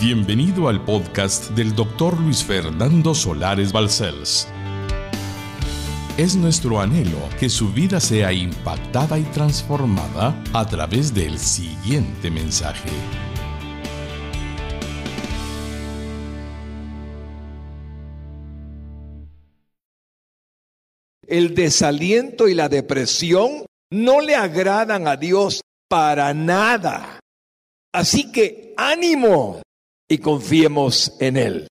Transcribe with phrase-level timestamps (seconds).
[0.00, 4.48] Bienvenido al podcast del doctor Luis Fernando Solares Balcells.
[6.16, 12.88] Es nuestro anhelo que su vida sea impactada y transformada a través del siguiente mensaje.
[21.26, 27.20] El desaliento y la depresión no le agradan a Dios para nada.
[27.92, 29.60] Así que ánimo
[30.10, 31.68] y confiemos en Él.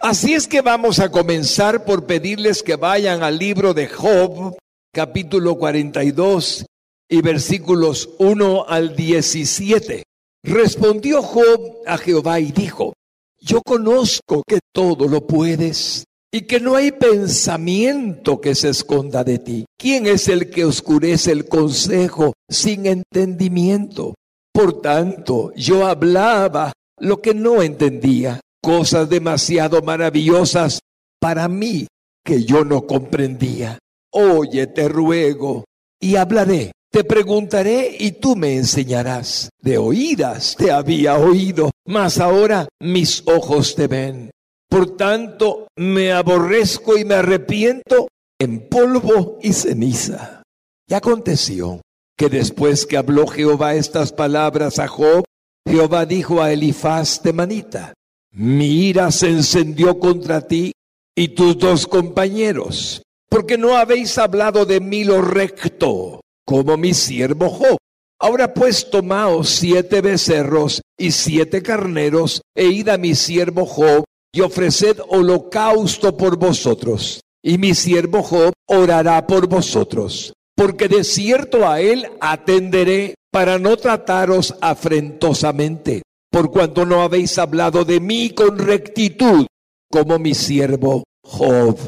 [0.00, 4.56] Así es que vamos a comenzar por pedirles que vayan al libro de Job,
[4.94, 6.64] capítulo 42
[7.10, 10.04] y versículos 1 al 17.
[10.44, 12.94] Respondió Job a Jehová y dijo,
[13.40, 19.40] yo conozco que todo lo puedes y que no hay pensamiento que se esconda de
[19.40, 19.64] ti.
[19.76, 24.14] ¿Quién es el que oscurece el consejo sin entendimiento?
[24.52, 30.80] Por tanto, yo hablaba lo que no entendía, cosas demasiado maravillosas
[31.20, 31.86] para mí
[32.24, 33.78] que yo no comprendía.
[34.12, 35.64] Oye, te ruego,
[36.00, 36.72] y hablaré.
[36.92, 39.50] Te preguntaré y tú me enseñarás.
[39.62, 44.30] De oídas te había oído, mas ahora mis ojos te ven.
[44.68, 48.08] Por tanto, me aborrezco y me arrepiento
[48.40, 50.42] en polvo y ceniza.
[50.88, 51.80] Y aconteció
[52.16, 55.24] que después que habló Jehová estas palabras a Job,
[55.68, 57.92] Jehová dijo a Elifaz Temanita,
[58.32, 60.72] mi ira se encendió contra ti
[61.16, 67.50] y tus dos compañeros, porque no habéis hablado de mí lo recto, como mi siervo
[67.50, 67.76] Job.
[68.20, 74.42] Ahora pues tomaos siete becerros y siete carneros, e id a mi siervo Job, y
[74.42, 81.80] ofreced holocausto por vosotros, y mi siervo Job orará por vosotros, porque de cierto a
[81.80, 89.46] él atenderé para no trataros afrentosamente, por cuanto no habéis hablado de mí con rectitud,
[89.90, 91.78] como mi siervo Job.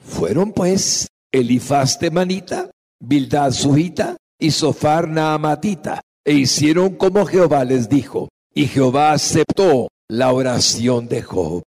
[0.00, 8.28] Fueron pues Elifaz Manita, Bildad Suhita y Sofar Naamatita, e hicieron como Jehová les dijo,
[8.54, 11.62] y Jehová aceptó la oración de Job.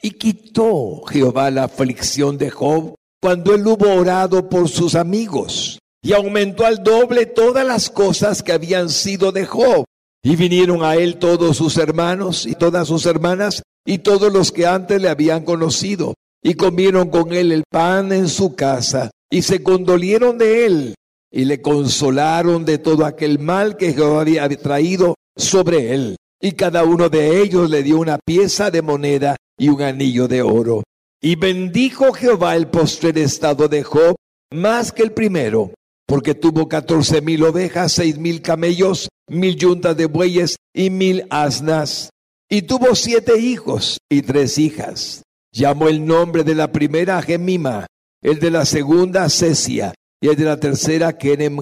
[0.00, 6.14] Y quitó Jehová la aflicción de Job cuando él hubo orado por sus amigos, y
[6.14, 9.84] aumentó al doble todas las cosas que habían sido de Job.
[10.22, 14.64] Y vinieron a él todos sus hermanos y todas sus hermanas y todos los que
[14.66, 19.62] antes le habían conocido, y comieron con él el pan en su casa, y se
[19.62, 20.94] condolieron de él,
[21.30, 26.16] y le consolaron de todo aquel mal que Jehová había traído sobre él.
[26.40, 30.40] Y cada uno de ellos le dio una pieza de moneda y un anillo de
[30.40, 30.84] oro.
[31.20, 34.16] Y bendijo Jehová el postrer estado de Job
[34.50, 35.72] más que el primero,
[36.08, 42.08] porque tuvo catorce mil ovejas, seis mil camellos, mil yuntas de bueyes y mil asnas.
[42.48, 45.22] Y tuvo siete hijos y tres hijas.
[45.52, 47.86] Llamó el nombre de la primera Gemima,
[48.22, 51.58] el de la segunda Cesia y el de la tercera Kenem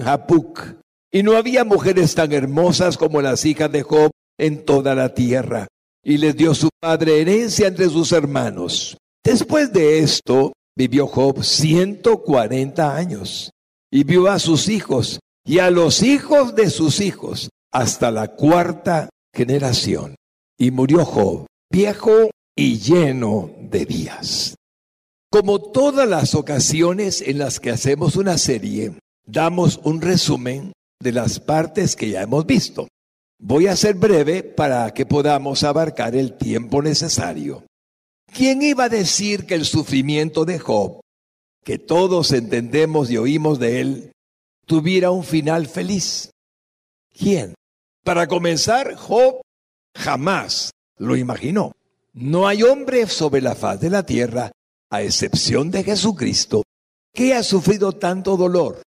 [1.11, 5.67] Y no había mujeres tan hermosas como las hijas de Job en toda la tierra
[6.05, 8.95] y les dio su padre herencia entre sus hermanos.
[9.25, 13.51] Después de esto, vivió Job 140 años
[13.91, 19.09] y vio a sus hijos y a los hijos de sus hijos hasta la cuarta
[19.33, 20.15] generación.
[20.59, 24.55] Y murió Job, viejo y lleno de días.
[25.29, 30.71] Como todas las ocasiones en las que hacemos una serie, damos un resumen
[31.01, 32.87] de las partes que ya hemos visto.
[33.39, 37.63] Voy a ser breve para que podamos abarcar el tiempo necesario.
[38.33, 41.01] ¿Quién iba a decir que el sufrimiento de Job,
[41.67, 44.11] que todos entendemos y oímos de él,
[44.65, 46.31] tuviera un final feliz?
[47.13, 47.55] ¿Quién?
[48.05, 49.41] Para comenzar, Job
[49.93, 51.73] jamás lo imaginó.
[52.13, 54.53] No hay hombre sobre la faz de la tierra,
[54.89, 56.63] a excepción de Jesucristo,
[57.13, 58.81] que haya sufrido tanto dolor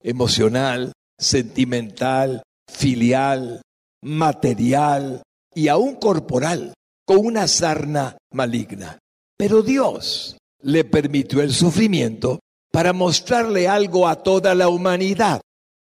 [0.00, 3.60] emocional, sentimental, filial,
[4.00, 5.22] material
[5.54, 6.72] y aún corporal
[7.04, 8.98] con una sarna maligna.
[9.36, 12.40] Pero Dios le permitió el sufrimiento
[12.72, 15.40] para mostrarle algo a toda la humanidad.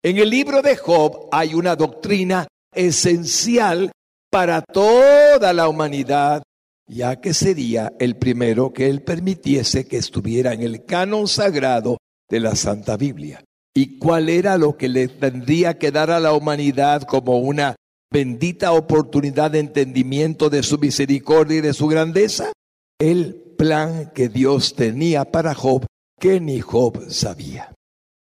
[0.03, 3.91] En el libro de Job hay una doctrina esencial
[4.29, 6.43] para toda la humanidad,
[6.87, 11.97] ya que sería el primero que él permitiese que estuviera en el canon sagrado
[12.29, 13.43] de la Santa Biblia.
[13.73, 17.75] ¿Y cuál era lo que le tendría que dar a la humanidad como una
[18.11, 22.51] bendita oportunidad de entendimiento de su misericordia y de su grandeza,
[22.99, 25.85] el plan que Dios tenía para Job
[26.19, 27.73] que ni Job sabía.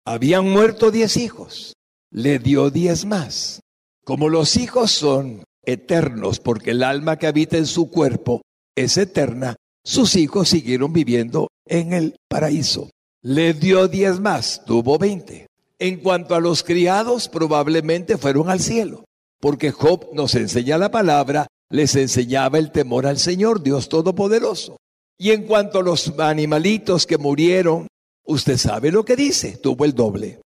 [0.06, 1.74] Habían muerto diez hijos,
[2.12, 3.62] le dio diez más.
[4.03, 8.41] Como los hijos son eternos, porque el alma que habita en su cuerpo
[8.75, 12.89] es eterna, sus hijos siguieron viviendo en el paraíso.
[13.21, 15.47] Le dio diez más, tuvo veinte.
[15.80, 19.06] En cuanto a los criados, probablemente fueron al cielo,
[19.39, 24.77] porque Job nos enseña la palabra, les enseñaba el temor al Señor, Dios Todopoderoso.
[25.24, 27.88] Y en cuanto a los animalitos que murieron,
[28.25, 30.42] usted sabe lo que dice, tuvo el doble.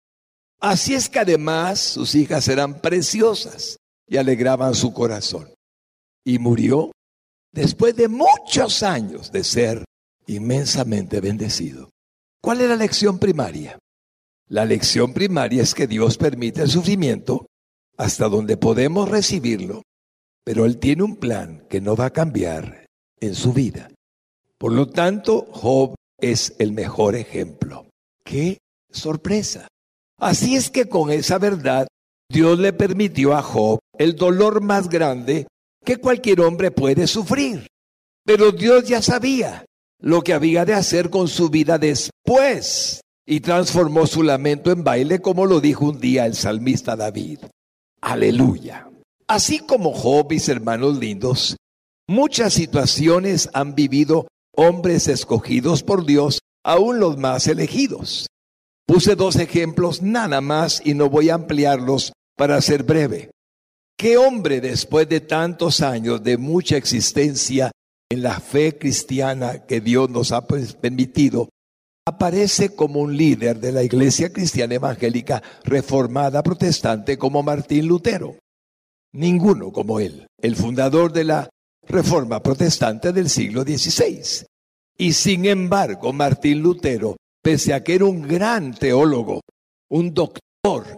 [0.59, 3.77] Así es que además sus hijas eran preciosas
[4.07, 5.53] y alegraban su corazón.
[6.25, 6.91] Y murió
[7.51, 9.85] después de muchos años de ser
[10.25, 11.91] inmensamente bendecido.
[12.41, 13.77] ¿Cuál es la lección primaria?
[14.49, 17.45] La lección primaria es que Dios permite el sufrimiento
[17.95, 19.83] hasta donde podemos recibirlo,
[20.43, 22.87] pero Él tiene un plan que no va a cambiar
[23.19, 23.92] en su vida.
[24.63, 27.87] Por lo tanto, Job es el mejor ejemplo.
[28.23, 29.67] ¡Qué sorpresa!
[30.17, 31.85] Así es que con esa verdad,
[32.31, 35.47] Dios le permitió a Job el dolor más grande
[35.83, 37.67] que cualquier hombre puede sufrir.
[38.23, 39.65] Pero Dios ya sabía
[39.99, 45.19] lo que había de hacer con su vida después y transformó su lamento en baile
[45.19, 47.39] como lo dijo un día el salmista David.
[47.99, 48.89] Aleluya.
[49.27, 51.57] Así como Job, mis hermanos lindos,
[52.07, 58.27] muchas situaciones han vivido hombres escogidos por Dios, aún los más elegidos.
[58.85, 63.31] Puse dos ejemplos nada más y no voy a ampliarlos para ser breve.
[63.97, 67.71] ¿Qué hombre después de tantos años de mucha existencia
[68.09, 71.49] en la fe cristiana que Dios nos ha pues, permitido,
[72.05, 78.35] aparece como un líder de la iglesia cristiana evangélica reformada protestante como Martín Lutero?
[79.13, 81.49] Ninguno como él, el fundador de la
[81.87, 84.45] reforma protestante del siglo XVI.
[84.97, 89.41] Y sin embargo, Martín Lutero, pese a que era un gran teólogo,
[89.89, 90.41] un doctor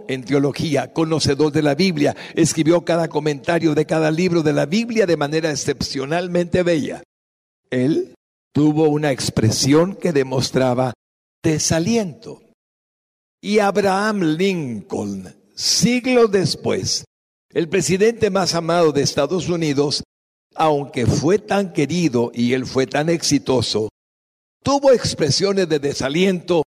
[0.07, 5.05] en teología, conocedor de la Biblia, escribió cada comentario de cada libro de la Biblia
[5.05, 7.01] de manera excepcionalmente bella.
[7.71, 8.13] Él
[8.53, 10.93] tuvo una expresión que demostraba
[11.43, 12.41] desaliento.
[13.41, 17.05] Y Abraham Lincoln, siglos después,
[17.51, 20.03] el presidente más amado de Estados Unidos,
[20.55, 23.89] aunque fue tan querido y él fue tan exitoso,
[24.63, 26.63] tuvo expresiones de desaliento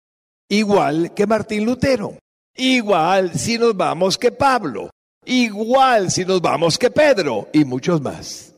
[0.48, 2.18] igual que Martín Lutero,
[2.56, 4.90] igual si nos vamos que Pablo,
[5.24, 8.54] igual si nos vamos que Pedro y muchos más.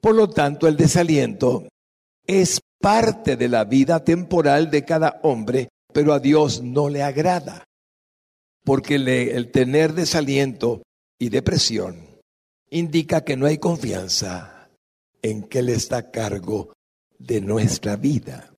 [0.00, 1.68] Por lo tanto, el desaliento
[2.26, 7.64] es parte de la vida temporal de cada hombre, pero a Dios no le agrada,
[8.64, 10.82] porque el tener desaliento
[11.18, 12.11] y depresión
[12.72, 14.70] indica que no hay confianza
[15.20, 16.72] en que Él está a cargo
[17.18, 18.54] de nuestra vida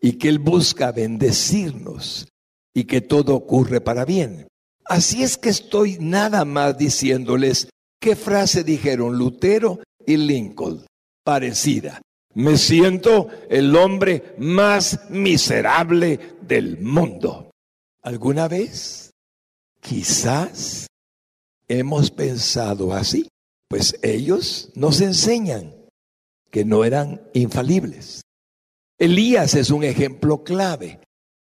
[0.00, 2.28] y que Él busca bendecirnos
[2.74, 4.46] y que todo ocurre para bien.
[4.84, 10.84] Así es que estoy nada más diciéndoles qué frase dijeron Lutero y Lincoln,
[11.24, 12.02] parecida.
[12.34, 17.50] Me siento el hombre más miserable del mundo.
[18.02, 19.10] ¿Alguna vez?
[19.80, 20.86] Quizás
[21.66, 23.26] hemos pensado así.
[23.68, 25.74] Pues ellos nos enseñan
[26.50, 28.22] que no eran infalibles.
[28.98, 31.00] Elías es un ejemplo clave.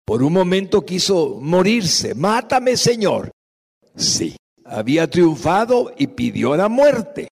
[0.05, 2.13] Por un momento quiso morirse.
[2.13, 3.31] Mátame, Señor.
[3.95, 4.35] Sí,
[4.65, 7.29] había triunfado y pidió la muerte.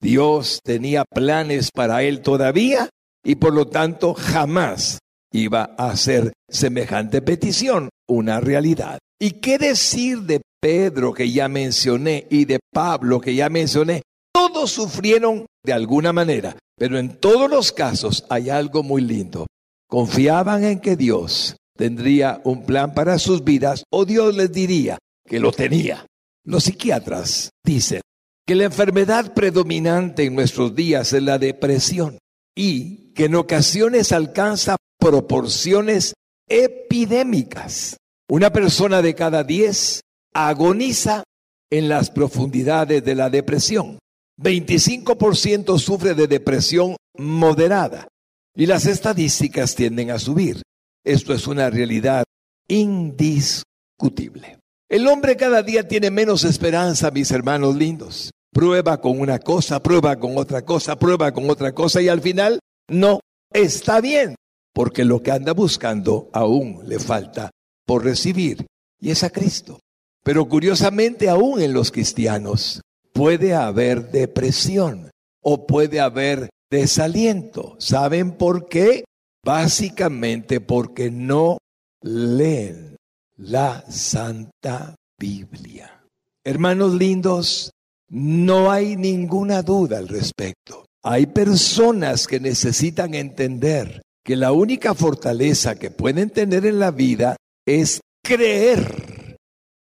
[0.00, 2.88] Dios tenía planes para él todavía
[3.22, 4.98] y por lo tanto jamás
[5.32, 8.98] iba a hacer semejante petición una realidad.
[9.20, 14.70] ¿Y qué decir de Pedro que ya mencioné y de Pablo que ya mencioné, todos
[14.70, 19.46] sufrieron de alguna manera, pero en todos los casos hay algo muy lindo.
[19.88, 25.40] Confiaban en que Dios tendría un plan para sus vidas o Dios les diría que
[25.40, 26.06] lo tenía.
[26.44, 28.00] Los psiquiatras dicen
[28.46, 32.18] que la enfermedad predominante en nuestros días es la depresión
[32.54, 36.14] y que en ocasiones alcanza proporciones
[36.48, 37.96] epidémicas.
[38.30, 41.24] Una persona de cada diez agoniza
[41.68, 43.98] en las profundidades de la depresión.
[44.40, 48.06] 25% sufre de depresión moderada
[48.54, 50.62] y las estadísticas tienden a subir.
[51.04, 52.22] Esto es una realidad
[52.68, 54.60] indiscutible.
[54.88, 58.30] El hombre cada día tiene menos esperanza, mis hermanos lindos.
[58.52, 62.60] Prueba con una cosa, prueba con otra cosa, prueba con otra cosa y al final
[62.88, 63.18] no
[63.52, 64.36] está bien,
[64.72, 67.50] porque lo que anda buscando aún le falta
[67.90, 68.66] por recibir
[69.00, 69.80] y es a Cristo.
[70.22, 72.80] Pero curiosamente aún en los cristianos
[73.12, 75.10] puede haber depresión
[75.42, 77.74] o puede haber desaliento.
[77.80, 79.02] ¿Saben por qué?
[79.44, 81.58] Básicamente porque no
[82.00, 82.94] leen
[83.36, 86.04] la Santa Biblia.
[86.44, 87.72] Hermanos lindos,
[88.08, 90.86] No hay ninguna duda al respecto.
[91.02, 97.34] Hay personas que necesitan entender que la única fortaleza que pueden tener en la vida
[97.66, 99.36] es creer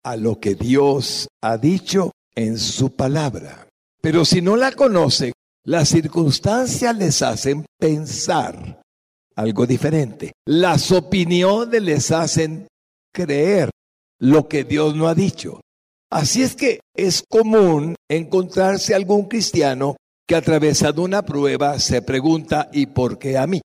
[0.04, 3.68] a lo que Dios ha dicho en su palabra.
[4.02, 5.34] Pero si no la conocen,
[5.66, 8.82] las circunstancias les hacen pensar
[9.36, 10.34] algo diferente.
[10.48, 12.68] Las opiniones les hacen
[13.14, 13.72] creer
[14.20, 15.62] lo que Dios no ha dicho.
[16.12, 22.88] Así es que es común encontrarse algún cristiano que atravesado una prueba se pregunta ¿y
[22.88, 23.62] por qué a mí?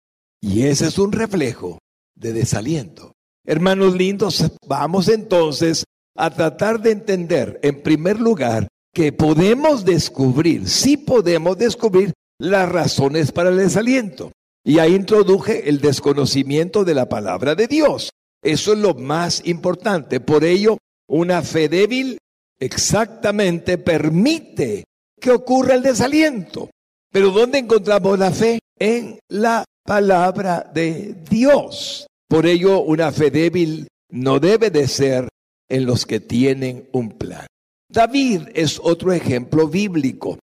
[0.42, 1.80] Y ese es un reflejo
[2.16, 3.15] de desaliento.
[3.48, 5.84] Hermanos lindos, vamos entonces
[6.16, 13.32] a tratar de entender en primer lugar que podemos descubrir, sí podemos descubrir las razones
[13.32, 14.32] para el desaliento.
[14.64, 18.10] Y ahí introduje el desconocimiento de la palabra de Dios.
[18.42, 20.20] Eso es lo más importante.
[20.20, 22.18] Por ello, una fe débil
[22.60, 24.86] exactamente permite
[25.22, 26.72] que ocurra el desaliento.
[27.12, 28.60] Pero ¿dónde encontramos la fe?
[28.80, 32.08] En la palabra de Dios.
[32.28, 35.30] Por ello, una fe débil no debe de ser
[35.70, 37.48] en los que tienen un plan.
[37.92, 40.40] David es otro ejemplo bíblico.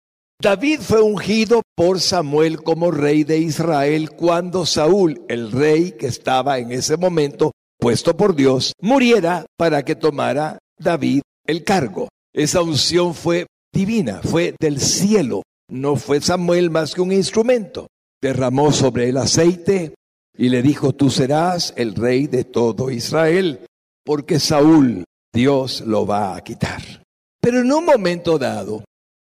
[0.41, 6.59] David fue ungido por Samuel como rey de Israel cuando Saúl, el rey que estaba
[6.59, 12.09] en ese momento puesto por Dios, muriera para que tomara David el cargo.
[12.35, 15.43] Esa unción fue divina, fue del cielo.
[15.71, 17.89] No fue Samuel más que un instrumento.
[18.21, 19.95] Derramó sobre el aceite
[20.39, 23.61] y le dijo, tú serás el rey de todo Israel,
[24.05, 26.83] porque Saúl, Dios lo va a quitar.
[27.41, 28.85] Pero en un momento dado,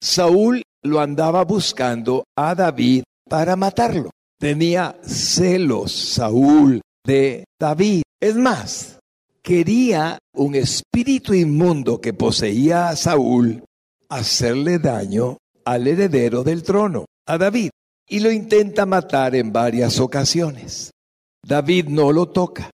[0.01, 4.09] Saúl lo andaba buscando a David para matarlo.
[4.39, 8.01] Tenía celos Saúl de David.
[8.19, 8.99] Es más,
[9.41, 13.63] quería un espíritu inmundo que poseía a Saúl
[14.09, 17.69] hacerle daño al heredero del trono, a David,
[18.11, 20.91] y lo intenta matar en varias ocasiones.
[21.47, 22.69] David no lo toca.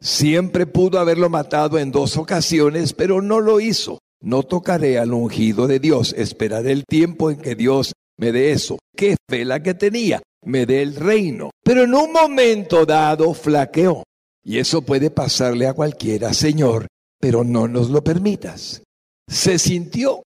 [0.00, 3.98] Siempre pudo haberlo matado en dos ocasiones, pero no lo hizo.
[4.22, 8.78] No tocaré al ungido de Dios, esperaré el tiempo en que Dios me dé eso.
[8.96, 11.50] Qué fe la que tenía, me dé el reino.
[11.62, 14.02] Pero en un momento dado flaqueó.
[14.42, 16.86] Y eso puede pasarle a cualquiera, Señor,
[17.20, 18.82] pero no nos lo permitas.
[19.28, 20.22] Se sintió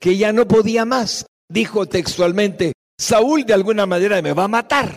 [0.00, 1.26] que ya no podía más.
[1.50, 4.94] Dijo textualmente, Saúl de alguna manera me va a matar.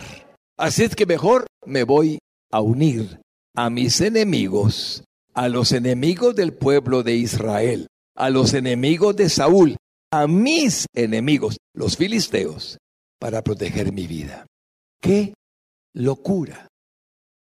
[0.58, 2.18] Así es que mejor me voy
[2.52, 3.20] a unir
[3.56, 9.76] a mis enemigos, a los enemigos del pueblo de Israel a los enemigos de Saúl,
[10.12, 12.78] a mis enemigos, los filisteos,
[13.18, 14.46] para proteger mi vida.
[15.00, 15.34] ¡Qué
[15.94, 16.68] locura!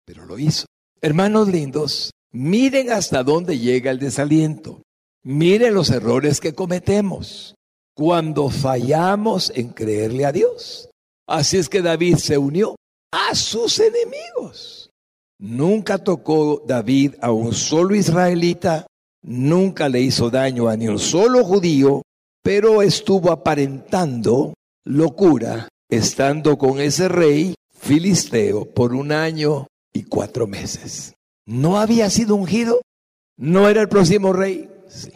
[0.06, 0.66] Pero lo hizo.
[1.00, 4.82] Hermanos lindos, miren hasta dónde llega el desaliento.
[5.24, 7.54] Miren los errores que cometemos
[7.94, 10.88] cuando fallamos en creerle a Dios.
[11.26, 12.76] Así es que David se unió
[13.12, 14.90] a sus enemigos.
[15.38, 18.86] Nunca tocó David a un solo israelita
[19.22, 22.02] nunca le hizo daño a ni un solo judío,
[22.42, 31.14] pero estuvo aparentando locura estando con ese rey filisteo por un año y cuatro meses.
[31.46, 32.80] ¿No había sido ungido?
[33.36, 34.70] ¿No era el próximo rey?
[34.88, 35.12] Sí.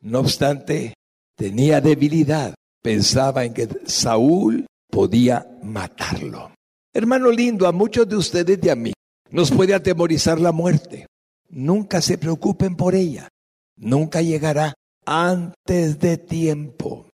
[0.00, 0.94] No obstante,
[1.36, 2.54] tenía debilidad.
[2.82, 6.52] Pensaba en que Saúl podía matarlo.
[6.94, 8.92] Hermano lindo, a muchos de ustedes y a mí
[9.30, 11.06] nos puede atemorizar la muerte.
[11.48, 13.28] Nunca se preocupen por ella
[13.76, 14.74] nunca llegará
[15.04, 17.08] antes de tiempo.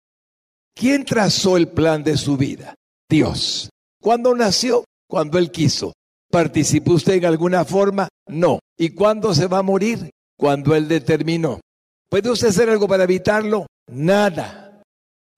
[0.75, 2.75] ¿Quién trazó el plan de su vida?
[3.09, 3.71] Dios.
[4.01, 4.85] ¿Cuándo nació?
[5.09, 5.93] Cuando Él quiso.
[6.31, 8.09] ¿Participó usted en alguna forma?
[8.29, 8.61] No.
[8.79, 10.11] ¿Y cuándo se va a morir?
[10.39, 11.61] Cuando Él determinó.
[12.09, 13.67] ¿Puede usted hacer algo para evitarlo?
[13.91, 14.83] Nada.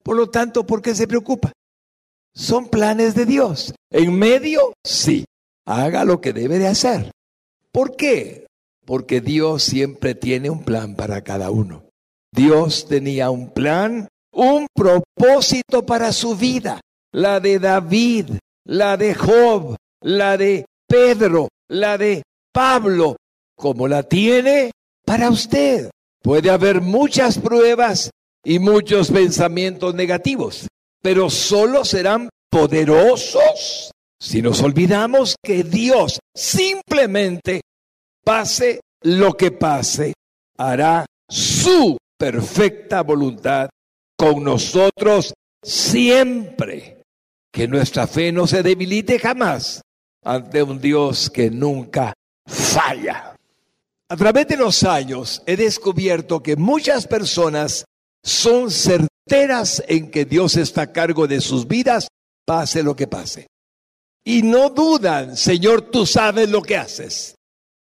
[0.03, 1.51] Por lo tanto, ¿por qué se preocupa?
[2.33, 3.73] Son planes de Dios.
[3.91, 4.73] ¿En medio?
[4.83, 5.25] Sí.
[5.65, 7.11] Haga lo que debe de hacer.
[7.71, 8.43] ¿Por qué?
[8.85, 11.83] porque Dios siempre tiene un plan para cada uno.
[12.31, 16.81] Dios tenía un plan, un propósito para su vida,
[17.11, 23.15] la de David, la de Job, la de Pedro, la de Pablo,
[23.55, 24.71] como la tiene
[25.05, 25.89] para usted.
[26.21, 28.09] Puede haber muchas pruebas
[28.43, 30.67] y muchos pensamientos negativos,
[31.01, 33.91] pero solo serán poderosos
[34.23, 37.61] si nos olvidamos que Dios simplemente
[38.23, 40.13] pase lo que pase,
[40.57, 43.69] hará su perfecta voluntad
[44.17, 47.01] con nosotros siempre.
[47.51, 49.81] Que nuestra fe no se debilite jamás
[50.23, 52.13] ante un Dios que nunca
[52.47, 53.35] falla.
[54.09, 57.83] A través de los años he descubierto que muchas personas
[58.23, 62.07] son cercanas enteras en que Dios está a cargo de sus vidas,
[62.45, 63.47] pase lo que pase.
[64.23, 67.35] Y no dudan, Señor, tú sabes lo que haces.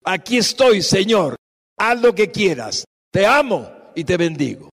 [0.05, 1.37] Aquí estoy, Señor,
[1.79, 2.85] haz lo que quieras.
[3.13, 4.71] Te amo y te bendigo.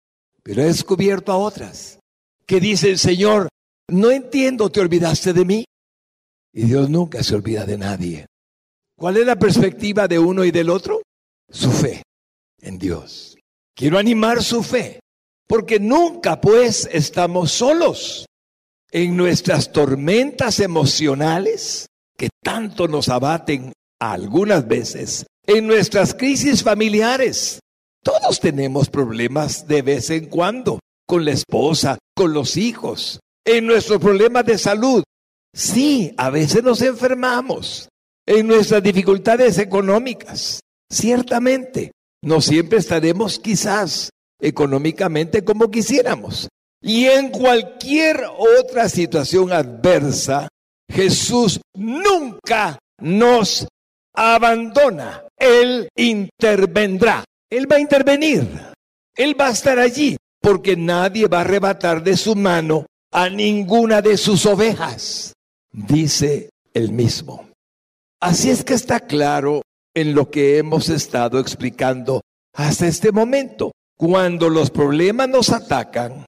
[0.43, 1.99] Pero he descubierto a otras
[2.45, 3.49] que dicen, Señor,
[3.87, 5.65] no entiendo, te olvidaste de mí.
[6.53, 8.25] Y Dios nunca se olvida de nadie.
[8.95, 11.01] ¿Cuál es la perspectiva de uno y del otro?
[11.49, 12.03] Su fe
[12.61, 13.37] en Dios.
[13.75, 14.99] Quiero animar su fe,
[15.47, 18.25] porque nunca pues estamos solos
[18.91, 21.87] en nuestras tormentas emocionales
[22.17, 27.59] que tanto nos abaten algunas veces, en nuestras crisis familiares.
[28.03, 33.99] Todos tenemos problemas de vez en cuando, con la esposa, con los hijos, en nuestros
[33.99, 35.03] problemas de salud.
[35.53, 37.89] Sí, a veces nos enfermamos,
[38.25, 40.61] en nuestras dificultades económicas.
[40.89, 44.09] Ciertamente, no siempre estaremos quizás
[44.45, 46.47] económicamente como quisiéramos.
[46.81, 50.47] Y en cualquier otra situación adversa,
[50.87, 53.67] Jesús nunca nos
[54.13, 55.23] abandona.
[55.35, 57.23] Él intervendrá.
[57.49, 58.47] Él va a intervenir.
[59.15, 64.01] Él va a estar allí porque nadie va a arrebatar de su mano a ninguna
[64.01, 65.33] de sus ovejas,
[65.71, 67.49] dice el mismo.
[68.21, 69.61] Así es que está claro
[69.95, 72.21] en lo que hemos estado explicando
[72.53, 73.71] hasta este momento.
[73.97, 76.25] Cuando los problemas nos atacan,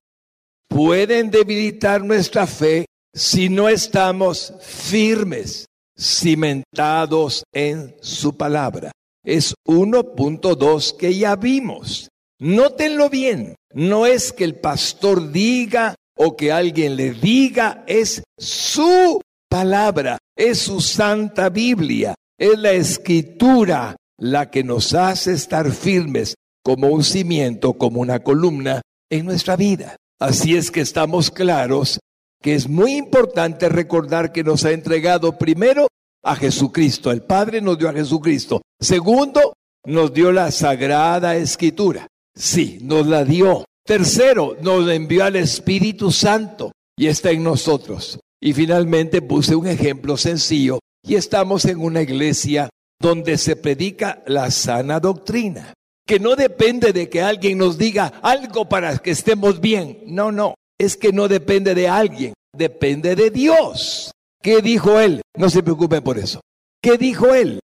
[0.69, 5.65] pueden debilitar nuestra fe si no estamos firmes,
[5.97, 8.91] cimentados en su palabra.
[9.25, 12.07] Es 1.2 que ya vimos.
[12.39, 19.19] Nótenlo bien, no es que el pastor diga o que alguien le diga, es su
[19.49, 26.35] palabra, es su santa Biblia, es la escritura la que nos hace estar firmes
[26.67, 29.95] como un cimiento, como una columna en nuestra vida.
[30.19, 31.97] Así es que estamos claros
[32.43, 35.87] que es muy importante recordar que nos ha entregado primero
[36.25, 37.09] a Jesucristo.
[37.09, 38.61] El Padre nos dio a Jesucristo.
[38.81, 39.53] Segundo,
[39.85, 42.07] nos dio la sagrada escritura.
[42.35, 43.63] Sí, nos la dio.
[43.85, 48.19] Tercero, nos envió al Espíritu Santo y está en nosotros.
[48.41, 52.67] Y finalmente puse un ejemplo sencillo y estamos en una iglesia
[52.99, 55.73] donde se predica la sana doctrina,
[56.07, 59.99] que no depende de que alguien nos diga algo para que estemos bien.
[60.05, 64.11] No, no, es que no depende de alguien, depende de Dios.
[64.41, 65.21] ¿Qué dijo él?
[65.35, 66.39] No se preocupe por eso.
[66.81, 67.59] ¿Qué dijo él?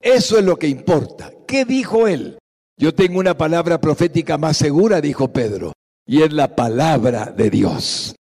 [0.00, 1.32] Eso es lo que importa.
[1.46, 2.38] ¿Qué dijo él?
[2.76, 5.72] Yo tengo una palabra profética más segura, dijo Pedro,
[6.06, 8.14] y es la palabra de Dios.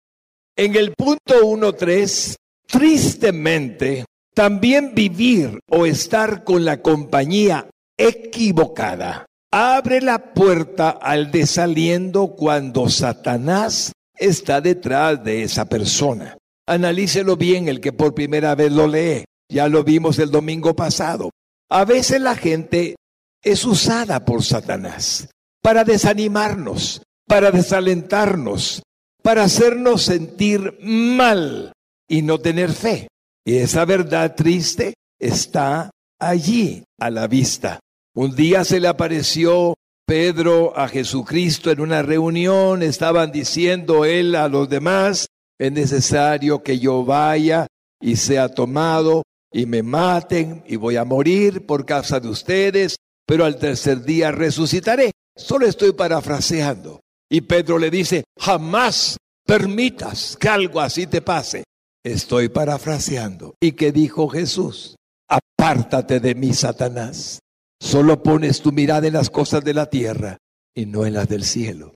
[0.56, 10.34] En el punto 1.3, tristemente, también vivir o estar con la compañía equivocada abre la
[10.34, 16.36] puerta al desaliendo cuando Satanás está detrás de esa persona.
[16.66, 19.24] Analícelo bien el que por primera vez lo lee.
[19.48, 21.30] Ya lo vimos el domingo pasado.
[21.70, 22.96] A veces la gente
[23.42, 25.28] es usada por Satanás
[25.62, 28.82] para desanimarnos, para desalentarnos,
[29.22, 31.72] para hacernos sentir mal
[32.08, 33.08] y no tener fe.
[33.44, 37.80] Y esa verdad triste está allí a la vista.
[38.16, 39.74] Un día se le apareció
[40.06, 45.26] Pedro a Jesucristo en una reunión, estaban diciendo él a los demás,
[45.58, 47.66] es necesario que yo vaya
[48.00, 53.44] y sea tomado y me maten y voy a morir por causa de ustedes, pero
[53.44, 55.10] al tercer día resucitaré.
[55.36, 57.00] Solo estoy parafraseando.
[57.30, 61.64] Y Pedro le dice, jamás permitas que algo así te pase.
[62.02, 63.56] Estoy parafraseando.
[63.60, 64.96] ¿Y qué dijo Jesús?
[65.28, 67.40] Apártate de mí, Satanás.
[67.86, 70.38] Solo pones tu mirada en las cosas de la tierra
[70.74, 71.94] y no en las del cielo.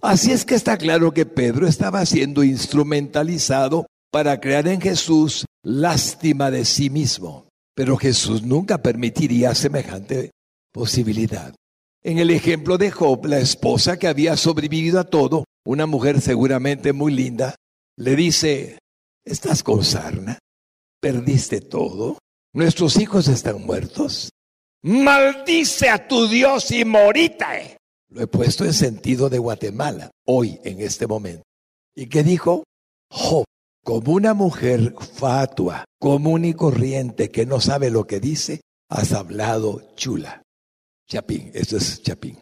[0.00, 6.50] Así es que está claro que Pedro estaba siendo instrumentalizado para crear en Jesús lástima
[6.50, 7.46] de sí mismo.
[7.74, 10.30] Pero Jesús nunca permitiría semejante
[10.72, 11.54] posibilidad.
[12.02, 16.94] En el ejemplo de Job, la esposa que había sobrevivido a todo, una mujer seguramente
[16.94, 17.54] muy linda,
[17.98, 18.78] le dice,
[19.26, 20.38] ¿Estás con sarna?
[21.02, 22.16] ¿Perdiste todo?
[22.54, 24.30] ¿Nuestros hijos están muertos?
[24.82, 27.52] Maldice a tu Dios y morita.
[28.10, 31.42] Lo he puesto en sentido de Guatemala, hoy, en este momento.
[31.94, 32.64] ¿Y qué dijo?
[33.10, 33.44] Job,
[33.84, 39.94] como una mujer fatua, común y corriente que no sabe lo que dice, has hablado
[39.96, 40.42] chula.
[41.08, 42.38] Chapín, eso es Chapín.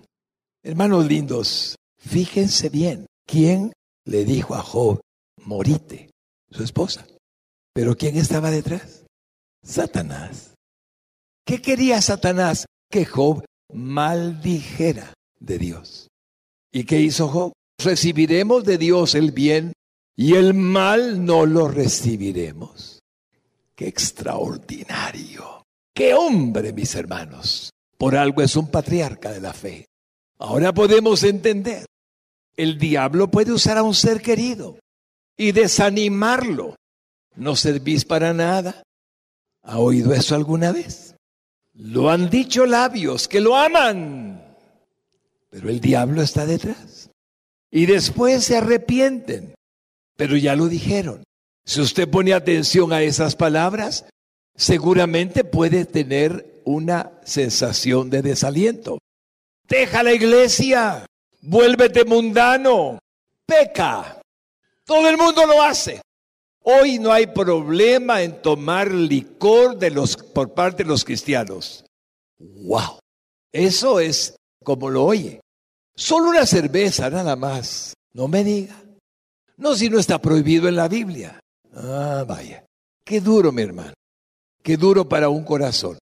[0.63, 3.73] Hermanos lindos, fíjense bien, ¿quién
[4.05, 5.01] le dijo a Job,
[5.45, 6.11] morite?
[6.51, 7.07] su esposa.
[7.73, 9.05] Pero ¿quién estaba detrás?
[9.63, 10.56] Satanás.
[11.47, 12.67] ¿Qué quería Satanás?
[12.91, 16.09] Que Job maldijera de Dios.
[16.73, 17.53] ¿Y qué hizo Job?
[17.79, 19.73] recibiremos de Dios el bien
[20.17, 23.01] y el mal no lo recibiremos.
[23.75, 25.65] Qué extraordinario.
[25.95, 27.71] Qué hombre, mis hermanos.
[27.99, 29.87] Por algo es un patriarca de la fe.
[30.39, 31.87] Ahora podemos entender.
[32.57, 34.79] El diablo puede usar a un ser querido
[35.37, 36.77] y desanimarlo.
[37.35, 38.83] No servís para nada.
[39.63, 41.16] ¿Ha oído eso alguna vez?
[41.79, 44.57] Lo han dicho labios que lo aman,
[45.51, 47.11] pero el diablo está detrás.
[47.71, 49.55] Y después se arrepienten,
[50.17, 51.23] pero ya lo dijeron.
[51.67, 54.07] Si usted pone atención a esas palabras,
[54.55, 58.99] seguramente puede tener una sensación de desaliento.
[59.69, 61.05] Deja la iglesia,
[61.43, 62.99] vuélvete mundano,
[63.45, 64.23] peca.
[64.85, 66.01] Todo el mundo lo hace.
[66.69, 71.85] Hoy no hay problema en tomar licor de los, por parte de los cristianos.
[72.39, 72.99] ¡Wow!
[73.53, 75.41] Eso es como lo oye.
[75.95, 77.95] Solo una cerveza, nada más.
[78.13, 78.83] No me diga.
[79.57, 81.39] No, si no está prohibido en la Biblia.
[81.73, 82.65] Ah, vaya.
[83.05, 83.95] Qué duro, mi hermano.
[84.61, 85.97] Qué duro para un corazón.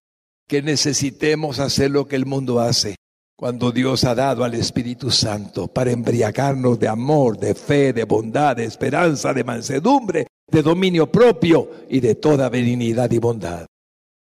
[0.47, 2.95] Que necesitemos hacer lo que el mundo hace
[3.37, 8.55] cuando Dios ha dado al Espíritu Santo para embriagarnos de amor, de fe, de bondad,
[8.55, 13.65] de esperanza, de mansedumbre, de dominio propio y de toda benignidad y bondad.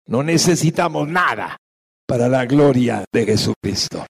[0.06, 1.56] No necesitamos nada
[2.06, 4.04] para la gloria de Jesucristo.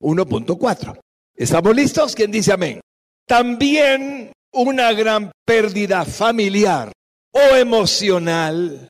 [0.00, 0.98] 1.4.
[1.36, 2.14] ¿Estamos listos?
[2.14, 2.80] ¿Quién dice amén?
[3.26, 6.92] También una gran pérdida familiar
[7.32, 8.88] o emocional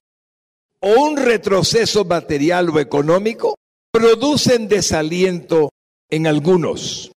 [0.81, 3.57] o un retroceso material o económico
[3.91, 5.71] producen desaliento
[6.11, 7.11] en algunos.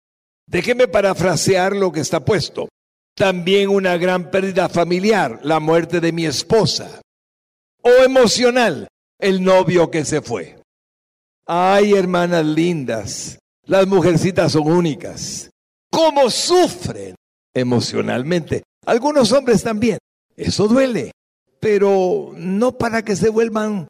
[0.48, 2.70] Déjeme parafrasear lo que está puesto.
[3.18, 7.02] También una gran pérdida familiar, la muerte de mi esposa.
[7.82, 10.62] O emocional, el novio que se fue.
[11.48, 15.50] Ay, hermanas lindas, las mujercitas son únicas.
[15.90, 17.16] ¿Cómo sufren
[17.56, 18.62] emocionalmente?
[18.86, 19.98] Algunos hombres también.
[20.36, 21.12] Eso duele,
[21.60, 23.88] pero no para que se vuelvan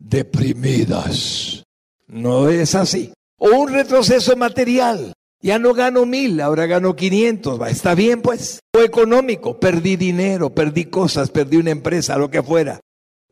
[0.00, 1.62] deprimidas.
[2.08, 3.12] No es así.
[3.38, 5.12] O un retroceso material.
[5.40, 7.60] Ya no gano mil, ahora gano quinientos.
[7.68, 8.60] Está bien, pues.
[8.76, 9.58] O económico.
[9.58, 12.80] Perdí dinero, perdí cosas, perdí una empresa, lo que fuera.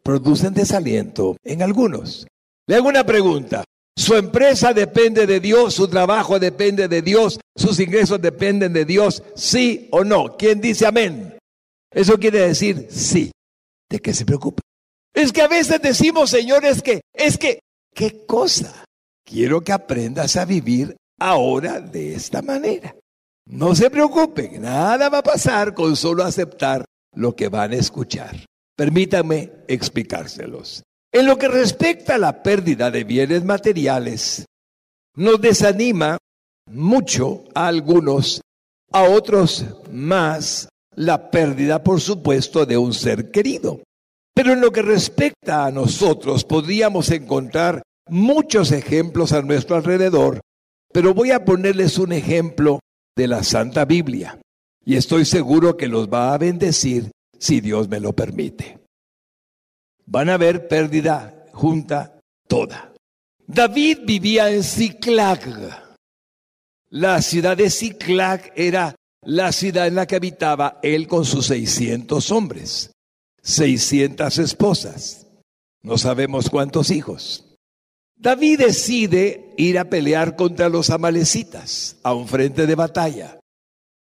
[0.03, 2.27] Producen desaliento en algunos.
[2.67, 3.65] Le hago una pregunta.
[3.97, 9.23] Su empresa depende de Dios, su trabajo depende de Dios, sus ingresos dependen de Dios,
[9.35, 10.37] sí o no.
[10.37, 11.39] ¿Quién dice amén?
[11.91, 13.33] Eso quiere decir sí.
[13.89, 14.61] ¿De qué se preocupa?
[15.15, 17.61] Es que a veces decimos, señores, que es que
[17.97, 18.85] ¿Qué cosa?
[19.25, 22.95] Quiero que aprendas a vivir ahora de esta manera.
[23.49, 28.37] No se preocupen, nada va a pasar con solo aceptar lo que van a escuchar.
[28.77, 30.83] Permítanme explicárselos.
[31.13, 34.45] En lo que respecta a la pérdida de bienes materiales,
[35.15, 36.19] nos desanima
[36.71, 38.43] mucho a algunos,
[38.93, 43.81] a otros más, la pérdida, por supuesto, de un ser querido.
[44.35, 50.41] Pero en lo que respecta a nosotros, podríamos encontrar muchos ejemplos a nuestro alrededor,
[50.93, 52.81] pero voy a ponerles un ejemplo
[53.17, 54.39] de la Santa Biblia
[54.85, 58.79] y estoy seguro que los va a bendecir si Dios me lo permite.
[60.07, 62.93] Van a ver pérdida junta toda.
[63.47, 65.41] David vivía en Ciclag.
[66.91, 72.31] La ciudad de Ciclag era la ciudad en la que habitaba él con sus 600
[72.31, 72.93] hombres.
[73.43, 75.27] 600 esposas.
[75.83, 77.46] No sabemos cuántos hijos.
[78.17, 83.39] David decide ir a pelear contra los amalecitas a un frente de batalla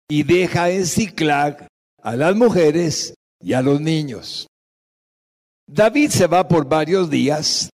[0.08, 1.66] y deja en Ciclag
[2.02, 4.46] a las mujeres y a los niños.
[5.66, 7.70] David se va por varios días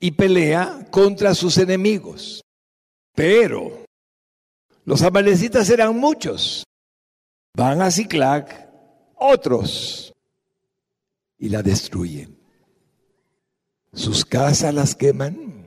[0.00, 2.42] y pelea contra sus enemigos.
[3.14, 3.84] Pero
[4.84, 6.64] los amalecitas eran muchos.
[7.54, 8.70] Van a Ciclag
[9.14, 10.12] otros
[11.38, 12.38] y la destruyen.
[13.92, 15.59] Sus casas las queman,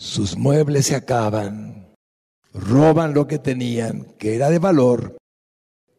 [0.00, 1.94] sus muebles se acaban,
[2.54, 5.18] roban lo que tenían, que era de valor,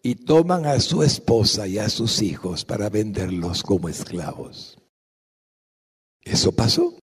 [0.02, 4.80] y toman a su esposa y a sus hijos para venderlos como esclavos.
[6.24, 6.98] Eso pasó.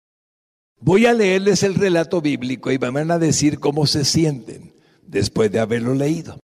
[0.79, 5.59] Voy a leerles el relato bíblico y van a decir cómo se sienten después de
[5.59, 6.39] haberlo leído.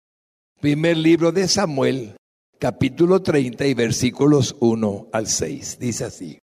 [0.60, 2.18] Primer libro de Samuel,
[2.60, 5.80] capítulo 30 y versículos 1 al 6.
[5.80, 6.40] Dice así.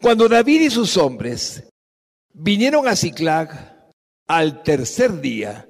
[0.00, 1.68] Cuando David y sus hombres
[2.32, 3.90] vinieron a Ciclag
[4.26, 5.68] al tercer día,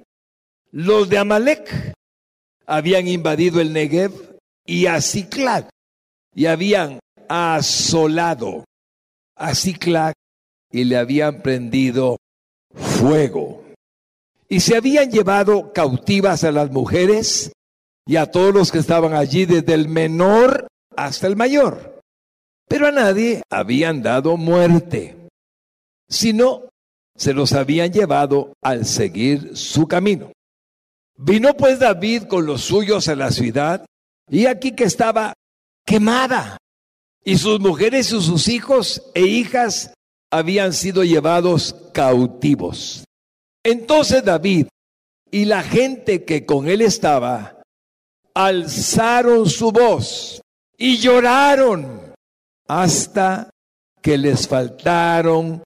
[0.71, 1.93] los de Amalek
[2.65, 4.11] habían invadido el Negev
[4.65, 5.69] y a Ciclag
[6.33, 8.65] y habían asolado
[9.35, 10.13] a Ciclag
[10.71, 12.17] y le habían prendido
[12.73, 13.63] fuego.
[14.49, 17.51] Y se habían llevado cautivas a las mujeres
[18.05, 21.99] y a todos los que estaban allí, desde el menor hasta el mayor.
[22.67, 25.22] Pero a nadie habían dado muerte,
[26.13, 26.69] sino
[27.15, 30.31] se los habían llevado al seguir su camino.
[31.17, 33.85] Vino pues David con los suyos a la ciudad,
[34.29, 35.33] y aquí que estaba
[35.85, 36.57] quemada,
[37.23, 39.93] y sus mujeres y sus hijos e hijas
[40.31, 43.03] habían sido llevados cautivos.
[43.63, 44.67] Entonces David
[45.31, 47.61] y la gente que con él estaba
[48.35, 50.41] alzaron su voz
[50.77, 52.13] y lloraron
[52.67, 53.49] hasta
[54.01, 55.63] que les faltaron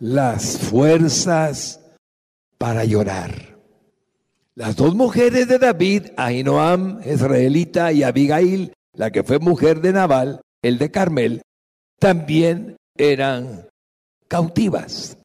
[0.00, 1.80] las fuerzas
[2.56, 3.56] para llorar.
[4.54, 10.40] Las dos mujeres de David, Ahinoam, israelita, y Abigail, la que fue mujer de Nabal,
[10.62, 11.42] el de Carmel,
[11.98, 13.68] también eran
[14.26, 15.16] cautivas.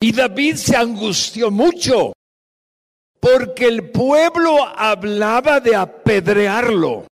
[0.00, 2.12] Y David se angustió mucho
[3.20, 7.06] porque el pueblo hablaba de apedrearlo,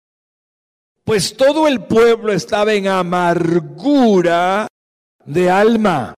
[1.05, 4.67] pues todo el pueblo estaba en amargura
[5.25, 6.15] de alma,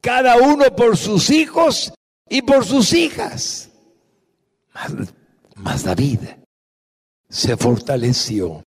[0.00, 1.92] cada uno por sus hijos
[2.28, 3.70] y por sus hijas.
[5.56, 6.20] Mas, David
[7.28, 8.62] se fortaleció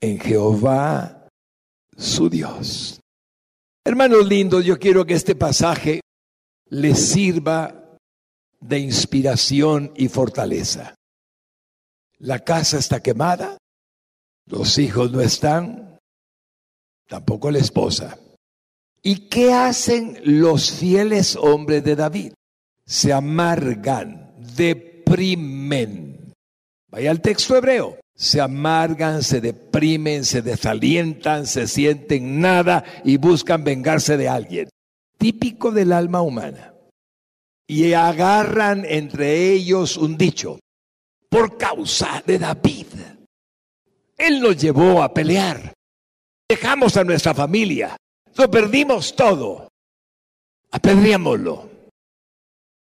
[0.00, 1.28] en Jehová
[1.96, 3.00] su Dios.
[3.84, 6.00] Hermanos lindos, yo quiero que este pasaje
[6.66, 7.96] les sirva
[8.60, 10.94] de inspiración y fortaleza.
[12.18, 13.56] La casa está quemada,
[14.46, 15.98] los hijos no están,
[17.06, 18.18] tampoco la esposa.
[19.02, 22.32] ¿Y qué hacen los fieles hombres de David?
[22.84, 26.34] Se amargan, deprimen.
[26.90, 27.98] Vaya al texto hebreo.
[28.14, 34.68] Se amargan, se deprimen, se desalientan, se sienten nada y buscan vengarse de alguien.
[35.16, 36.74] Típico del alma humana.
[37.66, 40.58] Y agarran entre ellos un dicho.
[41.30, 42.86] Por causa de David.
[44.18, 45.72] Él nos llevó a pelear.
[46.46, 47.96] Dejamos a nuestra familia.
[48.48, 49.68] Perdimos todo.
[50.70, 51.68] Apedriémoslo.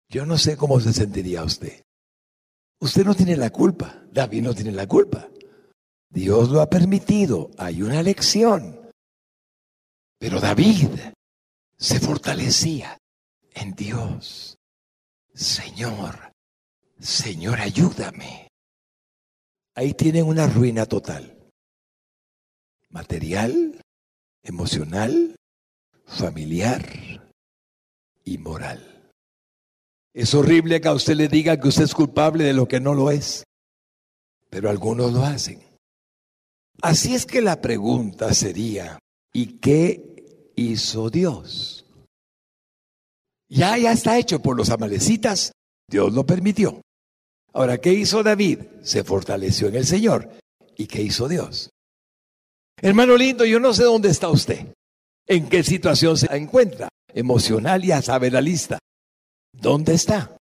[0.09, 1.83] Yo no sé cómo se sentiría usted.
[2.79, 4.03] Usted no tiene la culpa.
[4.11, 5.27] David no tiene la culpa.
[6.09, 7.51] Dios lo ha permitido.
[7.57, 8.79] Hay una lección.
[10.17, 10.89] Pero David
[11.77, 12.97] se fortalecía
[13.53, 14.57] en Dios.
[15.33, 16.31] Señor,
[16.99, 18.47] Señor, ayúdame.
[19.75, 21.37] Ahí tienen una ruina total.
[22.89, 23.74] Material,
[24.45, 25.35] emocional,
[26.05, 27.29] familiar
[28.23, 29.11] y moral.
[30.13, 32.93] Es horrible que a usted le diga que usted es culpable de lo que no
[32.93, 33.43] lo es,
[34.49, 35.61] pero algunos lo hacen.
[36.81, 38.99] Así es que la pregunta sería,
[39.33, 41.85] ¿y qué hizo Dios?
[43.49, 45.51] Ya, ya está hecho por los amalecitas,
[45.89, 46.81] Dios lo permitió.
[47.53, 48.59] Ahora, ¿qué hizo David?
[48.83, 50.29] Se fortaleció en el Señor.
[50.77, 51.69] ¿Y qué hizo Dios?
[52.81, 54.73] Hermano lindo, yo no sé dónde está usted,
[55.27, 58.79] en qué situación se encuentra, emocional, ya sabe la lista.
[59.53, 60.37] ¿Dónde está?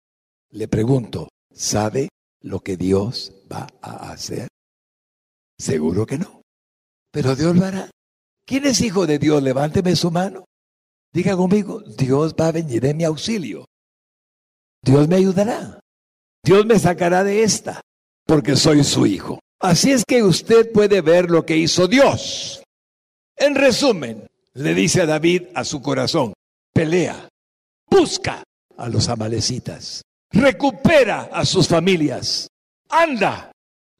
[0.51, 2.09] Le pregunto, ¿sabe
[2.41, 4.47] lo que Dios va a hacer?
[5.57, 6.41] Seguro que no.
[7.11, 7.89] Pero Dios lo hará.
[8.45, 9.41] ¿Quién es hijo de Dios?
[9.41, 10.45] Levánteme su mano.
[11.11, 13.65] Diga conmigo, Dios va a venir en mi auxilio.
[14.83, 15.79] Dios me ayudará.
[16.43, 17.81] Dios me sacará de esta,
[18.25, 19.39] porque soy su hijo.
[19.59, 22.63] Así es que usted puede ver lo que hizo Dios.
[23.35, 26.33] En resumen, le dice a David a su corazón,
[26.73, 27.27] pelea,
[27.89, 28.43] busca
[28.77, 32.47] a los amalecitas, recupera a sus familias,
[32.89, 33.51] anda.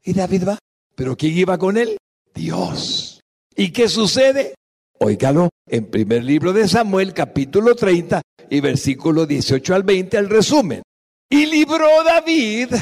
[0.02, 0.60] Y David va,
[0.96, 1.98] pero ¿quién iba con él?
[2.34, 3.20] Dios.
[3.54, 4.56] ¿Y qué sucede?
[4.98, 10.82] Óigalo en primer libro de Samuel, capítulo 30 y versículo 18 al 20, el resumen.
[11.30, 12.76] Y libró David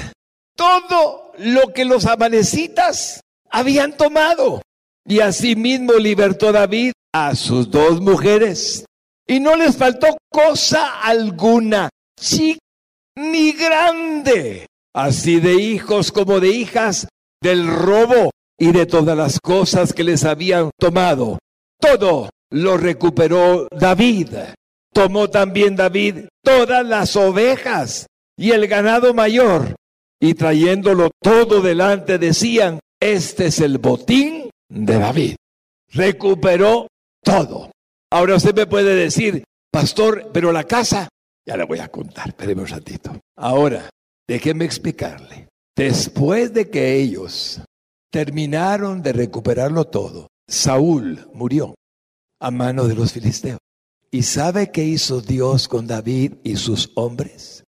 [0.57, 4.61] todo lo que los amanecitas habían tomado.
[5.05, 8.83] Y asimismo libertó David a sus dos mujeres.
[9.25, 11.89] Y no les faltó cosa alguna,
[12.19, 12.59] chica
[13.17, 17.07] ni grande, así de hijos como de hijas,
[17.41, 21.39] del robo y de todas las cosas que les habían tomado.
[21.79, 24.29] Todo lo recuperó David.
[24.93, 28.05] Tomó también David todas las ovejas
[28.37, 29.75] y el ganado mayor
[30.19, 35.35] y trayéndolo todo delante decían, este es el botín de David.
[35.89, 36.87] Recuperó
[37.23, 37.71] todo.
[38.11, 41.09] Ahora usted me puede decir, pastor, pero la casa,
[41.45, 43.19] ya le voy a contar, espéreme un ratito.
[43.37, 43.89] Ahora,
[44.27, 45.47] déjeme explicarle.
[45.75, 47.61] Después de que ellos
[48.11, 51.75] terminaron de recuperarlo todo, Saúl murió
[52.39, 53.59] a mano de los filisteos.
[54.09, 57.63] ¿Y sabe qué hizo Dios con David y sus hombres?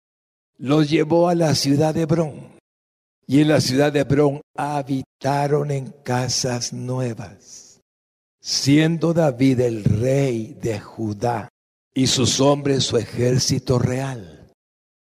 [0.59, 2.57] Los llevó a la ciudad de Hebrón.
[3.27, 7.81] Y en la ciudad de Hebrón habitaron en casas nuevas,
[8.41, 11.49] siendo David el rey de Judá
[11.93, 14.53] y sus hombres su ejército real.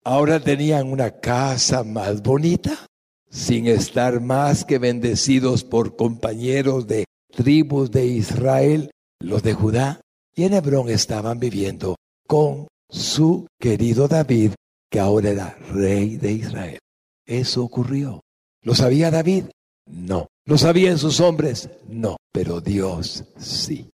[0.05, 2.87] Ahora tenían una casa más bonita,
[3.31, 8.91] sin estar más que bendecidos por compañeros de tribus de Israel,
[9.21, 10.01] los de Judá,
[10.35, 14.53] y en Hebrón estaban viviendo con su querido David,
[14.95, 16.79] que ahora era rey de Israel.
[17.27, 18.21] Eso ocurrió.
[18.63, 19.47] ¿Lo sabía David?
[19.91, 20.29] No.
[20.47, 21.69] ¿Lo sabían sus hombres?
[21.89, 22.17] No.
[22.33, 23.91] Pero Dios sí.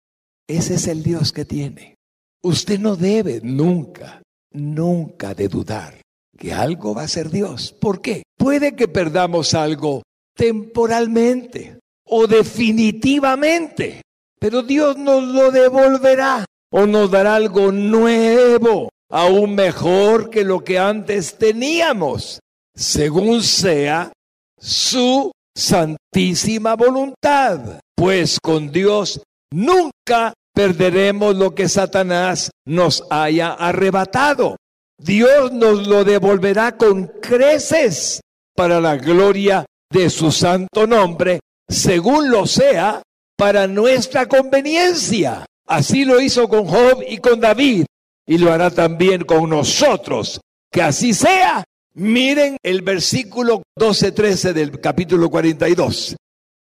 [0.48, 1.96] Ese es el Dios que tiene.
[2.42, 6.00] Usted no debe nunca, nunca de dudar
[6.38, 7.74] que algo va a ser Dios.
[7.78, 8.22] ¿Por qué?
[8.38, 10.02] Puede que perdamos algo
[10.34, 14.00] temporalmente o definitivamente,
[14.40, 20.78] pero Dios nos lo devolverá o nos dará algo nuevo, aún mejor que lo que
[20.78, 22.40] antes teníamos,
[22.74, 24.12] según sea
[24.58, 27.80] su santísima voluntad.
[27.94, 29.20] Pues con Dios
[29.52, 34.56] nunca perderemos lo que Satanás nos haya arrebatado.
[34.98, 38.20] Dios nos lo devolverá con creces
[38.54, 43.02] para la gloria de su santo nombre, según lo sea,
[43.36, 45.44] para nuestra conveniencia.
[45.66, 47.84] Así lo hizo con Job y con David,
[48.26, 50.40] y lo hará también con nosotros.
[50.70, 51.64] Que así sea.
[51.94, 56.16] Miren el versículo 12-13 del capítulo 42.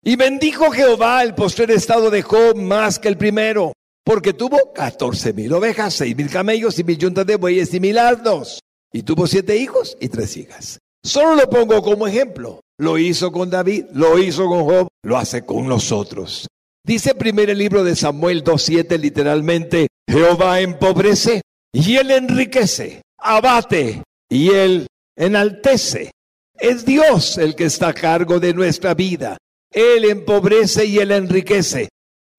[0.04, 3.72] Y bendijo Jehová el postrer estado de Job más que el primero,
[4.04, 7.98] porque tuvo catorce mil ovejas, seis mil camellos y mil yuntas de bueyes y mil
[8.00, 8.60] asnos.
[8.92, 10.80] Y tuvo siete hijos y tres hijas.
[11.04, 12.60] Solo lo pongo como ejemplo.
[12.78, 16.48] Lo hizo con David, lo hizo con Job, lo hace con nosotros.
[16.84, 21.42] Dice primero el libro de Samuel 2.7 literalmente, Jehová empobrece
[21.74, 26.12] y él enriquece, abate y él enaltece.
[26.54, 29.38] Es Dios el que está a cargo de nuestra vida.
[29.72, 31.90] Él empobrece y él enriquece.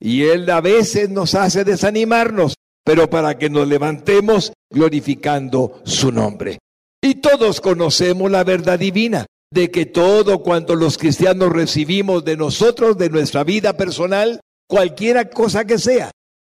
[0.05, 6.59] Y Él a veces nos hace desanimarnos, pero para que nos levantemos glorificando su nombre.
[7.01, 12.99] Y todos conocemos la verdad divina de que todo cuanto los cristianos recibimos de nosotros,
[12.99, 16.11] de nuestra vida personal, cualquiera cosa que sea,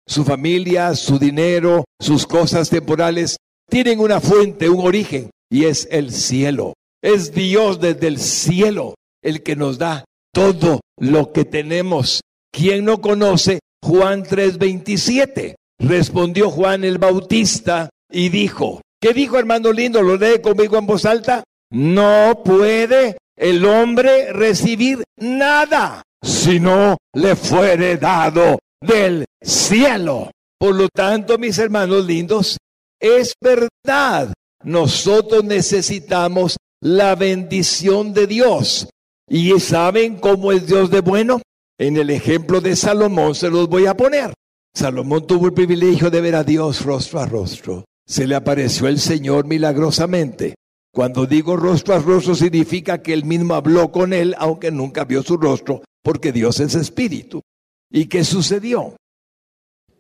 [0.09, 3.37] su familia, su dinero, sus cosas temporales,
[3.69, 6.75] tienen una fuente, un origen, y es el cielo.
[7.03, 12.23] Es Dios desde el cielo el que nos da todo lo que tenemos.
[12.53, 15.55] ¿Quién no conoce Juan 3:27?
[15.79, 20.03] Respondió Juan el Bautista y dijo, ¿qué dijo hermano lindo?
[20.03, 21.45] ¿Lo lee conmigo en voz alta?
[21.71, 30.31] No puede el hombre recibir nada si no le fuere dado del cielo.
[30.59, 32.57] Por lo tanto, mis hermanos lindos,
[33.01, 34.33] es verdad,
[34.65, 38.89] nosotros necesitamos la bendición de Dios.
[39.29, 41.41] ¿Y saben cómo es Dios de bueno?
[41.79, 44.35] En el ejemplo de Salomón se los voy a poner.
[44.75, 47.85] Salomón tuvo el privilegio de ver a Dios rostro a rostro.
[48.07, 50.55] Se le apareció el Señor milagrosamente.
[50.93, 55.23] Cuando digo rostro a rostro significa que él mismo habló con él, aunque nunca vio
[55.23, 57.43] su rostro, porque Dios es espíritu.
[57.91, 58.97] ¿Y qué sucedió?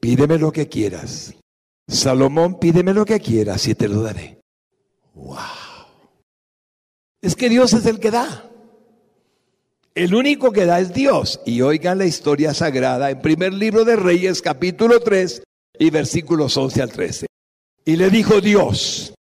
[0.01, 1.35] Pídeme lo que quieras.
[1.89, 4.41] Salomón, pídeme lo que quieras y te lo daré.
[5.15, 5.39] ¡Wow!
[7.21, 8.49] Es que Dios es el que da.
[9.95, 11.41] El único que da es Dios.
[11.45, 15.43] Y oigan la historia sagrada en primer libro de Reyes, capítulo 3
[15.79, 17.27] y versículos 11 al 13.
[17.85, 19.15] Y le dijo Dios,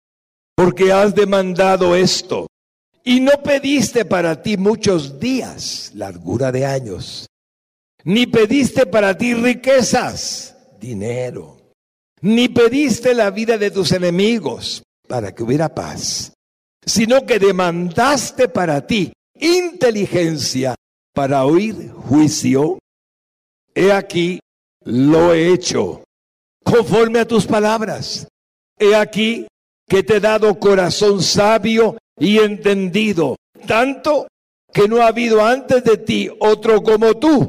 [0.55, 2.47] porque has demandado esto
[3.05, 7.27] y no pediste para ti muchos días, largura de años,
[8.03, 11.57] ni pediste para ti riquezas, dinero,
[12.21, 16.33] ni pediste la vida de tus enemigos para que hubiera paz,
[16.85, 20.75] sino que demandaste para ti inteligencia
[21.15, 22.79] para oír juicio,
[23.75, 24.41] he aquí
[24.85, 26.05] lo he hecho
[26.65, 28.29] conforme a tus palabras.
[28.79, 29.47] He aquí
[29.89, 33.37] que te he dado corazón sabio y entendido,
[33.67, 34.27] tanto
[34.73, 37.49] que no ha habido antes de ti otro como tú,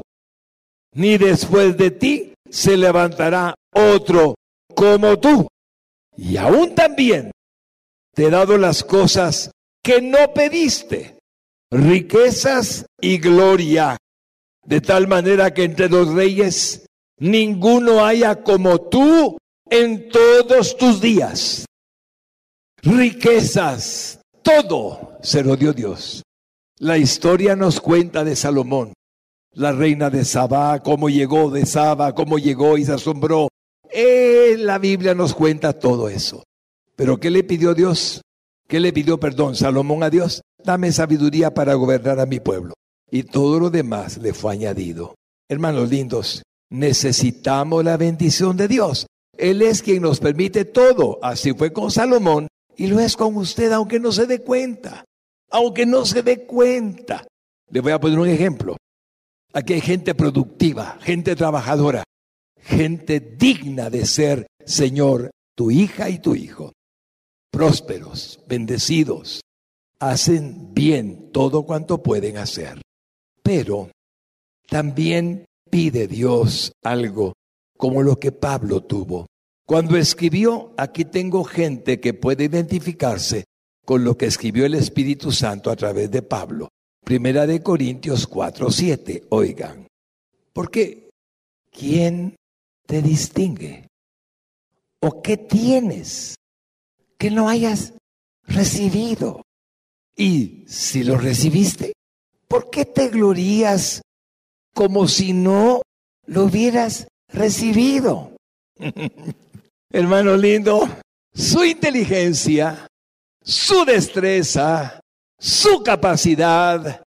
[0.94, 4.34] ni después de ti se levantará otro
[4.74, 5.48] como tú.
[6.16, 7.30] Y aún también
[8.14, 9.50] te he dado las cosas
[9.82, 11.18] que no pediste
[11.70, 13.96] riquezas y gloria,
[14.64, 16.86] de tal manera que entre los reyes
[17.18, 19.38] ninguno haya como tú
[19.70, 21.66] en todos tus días.
[22.82, 26.22] Riquezas, todo se lo dio Dios.
[26.78, 28.92] La historia nos cuenta de Salomón,
[29.58, 33.48] la reina de Sabá, cómo llegó de Saba, cómo llegó y se asombró.
[33.90, 36.44] Eh, la Biblia nos cuenta todo eso.
[36.94, 38.22] Pero ¿qué le pidió Dios?
[38.68, 40.42] ¿Qué le pidió perdón Salomón a Dios?
[40.62, 42.74] Dame sabiduría para gobernar a mi pueblo.
[43.10, 45.16] Y todo lo demás le fue añadido.
[45.48, 49.08] Hermanos lindos, necesitamos la bendición de Dios.
[49.36, 51.18] Él es quien nos permite todo.
[51.20, 52.46] Así fue con Salomón
[52.76, 55.04] y lo es con usted, aunque no se dé cuenta.
[55.50, 57.26] Aunque no se dé cuenta.
[57.70, 58.76] Le voy a poner un ejemplo.
[59.58, 62.04] Aquí hay gente productiva, gente trabajadora,
[62.60, 66.74] gente digna de ser, Señor, tu hija y tu hijo.
[67.50, 69.40] Prósperos, bendecidos,
[69.98, 72.80] hacen bien todo cuanto pueden hacer.
[73.42, 73.90] Pero
[74.68, 77.32] también pide Dios algo
[77.76, 79.26] como lo que Pablo tuvo.
[79.66, 83.42] Cuando escribió, aquí tengo gente que puede identificarse
[83.84, 86.68] con lo que escribió el Espíritu Santo a través de Pablo.
[87.08, 89.86] Primera de Corintios 4, 7, oigan.
[90.52, 91.08] Porque,
[91.70, 92.36] ¿quién
[92.86, 93.88] te distingue?
[95.00, 96.34] ¿O qué tienes
[97.16, 97.94] que no hayas
[98.46, 99.40] recibido?
[100.16, 101.94] Y si lo recibiste,
[102.46, 104.02] ¿por qué te glorías
[104.74, 105.80] como si no
[106.26, 108.36] lo hubieras recibido?
[109.90, 110.86] Hermano lindo,
[111.32, 112.86] su inteligencia,
[113.42, 115.00] su destreza,
[115.38, 117.02] su capacidad,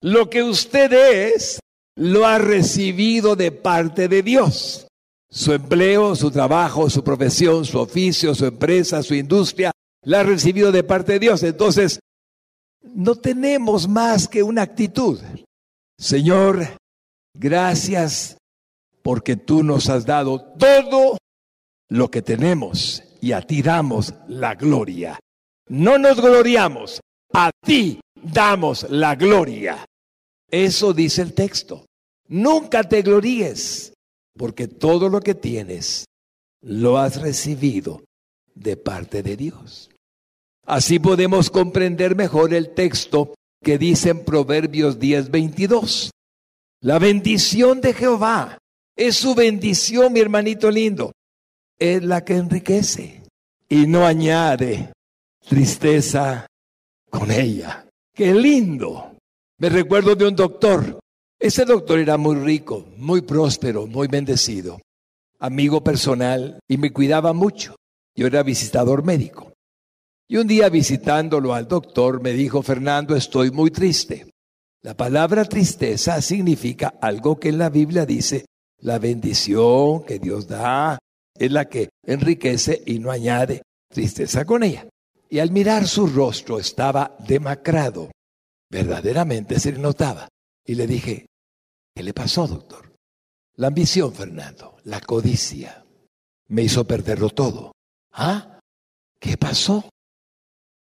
[0.00, 1.60] lo que usted es,
[1.96, 4.86] lo ha recibido de parte de Dios.
[5.30, 9.72] Su empleo, su trabajo, su profesión, su oficio, su empresa, su industria,
[10.02, 11.42] la ha recibido de parte de Dios.
[11.42, 12.00] Entonces,
[12.82, 15.20] no tenemos más que una actitud.
[15.98, 16.76] Señor,
[17.34, 18.38] gracias
[19.02, 21.18] porque tú nos has dado todo
[21.88, 25.18] lo que tenemos y a ti damos la gloria.
[25.68, 27.00] No nos gloriamos,
[27.32, 29.84] a ti damos la gloria.
[30.50, 31.86] Eso dice el texto.
[32.28, 33.92] Nunca te gloríes,
[34.36, 36.04] porque todo lo que tienes
[36.62, 38.02] lo has recibido
[38.54, 39.90] de parte de Dios.
[40.66, 46.10] Así podemos comprender mejor el texto que dice en Proverbios 10:22.
[46.82, 48.58] La bendición de Jehová
[48.96, 51.12] es su bendición, mi hermanito lindo,
[51.78, 53.22] es la que enriquece
[53.68, 54.92] y no añade
[55.48, 56.46] tristeza
[57.10, 57.86] con ella.
[58.14, 59.16] Qué lindo.
[59.58, 60.98] Me recuerdo de un doctor.
[61.38, 64.80] Ese doctor era muy rico, muy próspero, muy bendecido,
[65.38, 67.76] amigo personal y me cuidaba mucho.
[68.14, 69.52] Yo era visitador médico.
[70.28, 74.30] Y un día visitándolo al doctor me dijo, Fernando, estoy muy triste.
[74.82, 78.46] La palabra tristeza significa algo que en la Biblia dice,
[78.78, 80.98] la bendición que Dios da
[81.36, 84.86] es la que enriquece y no añade tristeza con ella.
[85.30, 88.10] Y al mirar su rostro estaba demacrado.
[88.68, 90.28] Verdaderamente se le notaba.
[90.66, 91.26] Y le dije,
[91.94, 92.92] ¿qué le pasó, doctor?
[93.54, 95.84] La ambición, Fernando, la codicia,
[96.48, 97.72] me hizo perderlo todo.
[98.12, 98.58] ¿Ah?
[99.20, 99.88] ¿Qué pasó?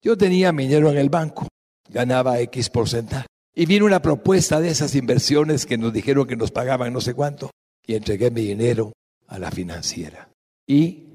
[0.03, 1.49] Yo tenía dinero en el banco,
[1.89, 3.27] ganaba X porcentaje.
[3.55, 7.13] Y vino una propuesta de esas inversiones que nos dijeron que nos pagaban no sé
[7.13, 7.51] cuánto.
[7.85, 8.93] Y entregué mi dinero
[9.27, 10.31] a la financiera.
[10.67, 11.09] Y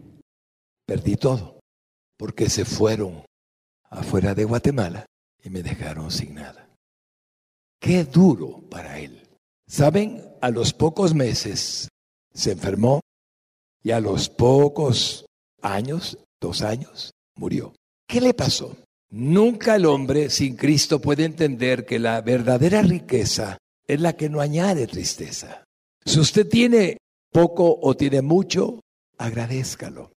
[0.85, 1.52] perdí todo,
[2.17, 3.25] porque se fueron
[3.89, 5.05] afuera de Guatemala
[5.43, 6.69] y me dejaron sin nada.
[7.79, 9.27] Qué duro para él.
[9.67, 11.89] Saben, a los pocos meses
[12.33, 13.01] se enfermó
[13.83, 15.25] y a los pocos
[15.61, 17.73] años, dos años, murió.
[18.07, 18.77] ¿Qué le pasó?
[19.09, 24.41] Nunca el hombre sin Cristo puede entender que la verdadera riqueza es la que no
[24.41, 25.63] añade tristeza.
[26.05, 26.97] Si usted tiene
[27.31, 28.79] poco o tiene mucho,
[29.17, 30.11] agradézcalo.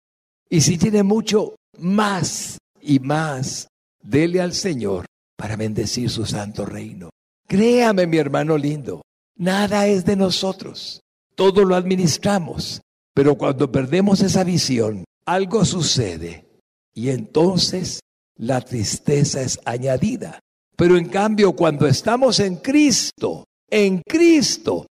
[0.49, 3.67] Y si tiene mucho, más y más,
[4.01, 5.05] dele al Señor
[5.37, 7.09] para bendecir su santo reino.
[7.47, 9.01] Créame, mi hermano lindo,
[9.37, 11.01] nada es de nosotros,
[11.35, 12.81] todo lo administramos,
[13.13, 16.45] pero cuando perdemos esa visión, algo sucede
[16.93, 17.99] y entonces
[18.37, 20.39] la tristeza es añadida.
[20.75, 24.87] Pero en cambio, cuando estamos en Cristo, en Cristo,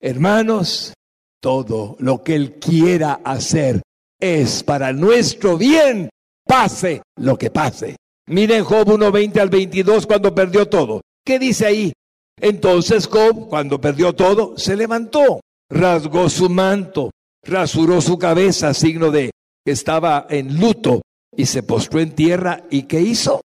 [0.00, 0.92] hermanos,
[1.40, 3.82] todo lo que Él quiera hacer
[4.20, 6.10] es para nuestro bien,
[6.52, 7.96] pase lo que pase.
[8.28, 11.00] Miren Job 1.20 al 22 cuando perdió todo.
[11.24, 11.94] ¿Qué dice ahí?
[12.38, 15.40] Entonces Job, cuando perdió todo, se levantó,
[15.70, 17.10] rasgó su manto,
[17.42, 19.30] rasuró su cabeza, signo de
[19.64, 21.00] que estaba en luto,
[21.34, 22.64] y se postró en tierra.
[22.68, 23.40] ¿Y qué hizo?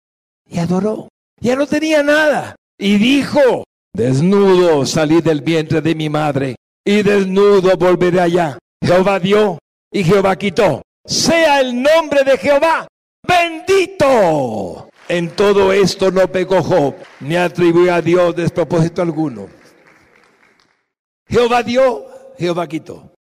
[0.49, 1.07] Y adoró.
[1.39, 2.55] Ya no tenía nada.
[2.79, 8.57] Y dijo, desnudo salí del vientre de mi madre, y desnudo volveré allá.
[8.83, 9.59] Jehová dio
[9.91, 10.81] y Jehová quitó.
[11.05, 12.87] Sea el nombre de Jehová
[13.25, 14.89] bendito.
[15.07, 19.47] En todo esto no pegó Job, ni atribuyó a Dios despropósito alguno.
[21.27, 22.05] Jehová dio,
[22.37, 23.11] Jehová quitó.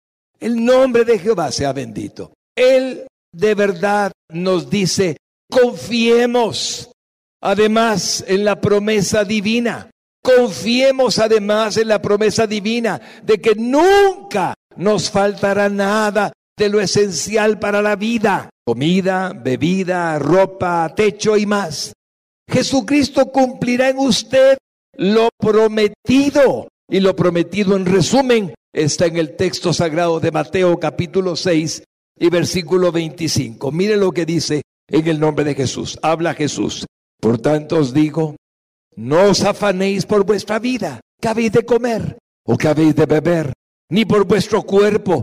[0.40, 2.32] El nombre de Jehová sea bendito.
[2.56, 5.16] Él de verdad nos dice,
[5.50, 6.90] Confiemos
[7.40, 9.90] además en la promesa divina.
[10.22, 17.58] Confiemos además en la promesa divina de que nunca nos faltará nada de lo esencial
[17.58, 18.50] para la vida.
[18.66, 21.92] Comida, bebida, ropa, techo y más.
[22.48, 24.58] Jesucristo cumplirá en usted
[24.96, 26.68] lo prometido.
[26.90, 31.82] Y lo prometido en resumen está en el texto sagrado de Mateo capítulo 6
[32.18, 33.72] y versículo 25.
[33.72, 35.98] Mire lo que dice en el nombre de Jesús.
[36.02, 36.86] Habla Jesús.
[37.20, 38.36] Por tanto os digo,
[38.96, 43.52] no os afanéis por vuestra vida, que habéis de comer o que habéis de beber,
[43.90, 45.22] ni por vuestro cuerpo,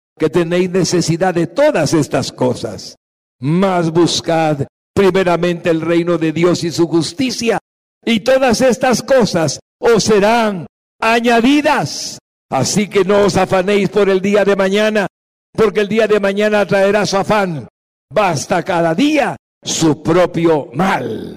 [0.21, 2.95] que tenéis necesidad de todas estas cosas.
[3.39, 7.57] Mas buscad primeramente el reino de Dios y su justicia,
[8.05, 10.67] y todas estas cosas os serán
[10.99, 12.19] añadidas.
[12.51, 15.07] Así que no os afanéis por el día de mañana,
[15.53, 17.67] porque el día de mañana traerá su afán.
[18.13, 21.35] Basta cada día su propio mal.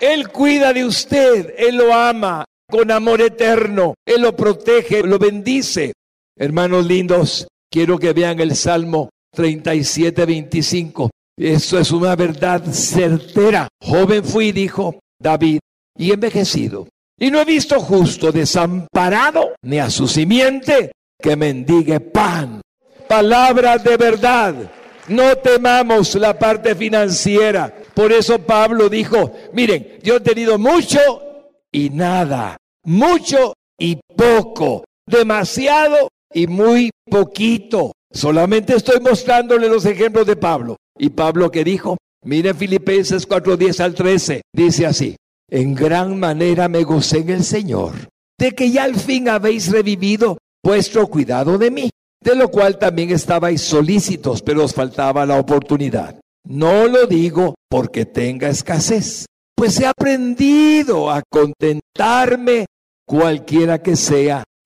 [0.00, 5.92] Él cuida de usted, Él lo ama con amor eterno, Él lo protege, lo bendice.
[6.36, 11.10] Hermanos lindos, quiero que vean el Salmo 37, 25.
[11.38, 13.68] Eso es una verdad certera.
[13.80, 15.60] Joven fui, dijo David,
[15.96, 16.88] y envejecido.
[17.18, 22.60] Y no he visto justo desamparado, ni a su simiente que mendigue pan.
[23.08, 24.54] Palabras de verdad.
[25.08, 27.74] No temamos la parte financiera.
[27.94, 30.98] Por eso Pablo dijo, miren, yo he tenido mucho
[31.72, 37.92] y nada, mucho y poco, demasiado y muy poquito.
[38.12, 40.76] Solamente estoy mostrándole los ejemplos de Pablo.
[40.98, 45.16] Y Pablo que dijo, miren Filipenses 4:10 al 13, dice así,
[45.50, 47.92] en gran manera me gocé en el Señor,
[48.38, 51.90] de que ya al fin habéis revivido vuestro cuidado de mí,
[52.22, 56.20] de lo cual también estabais solícitos, pero os faltaba la oportunidad.
[56.46, 62.66] No lo digo porque tenga escasez, pues he aprendido a contentarme
[63.06, 64.44] cualquiera que sea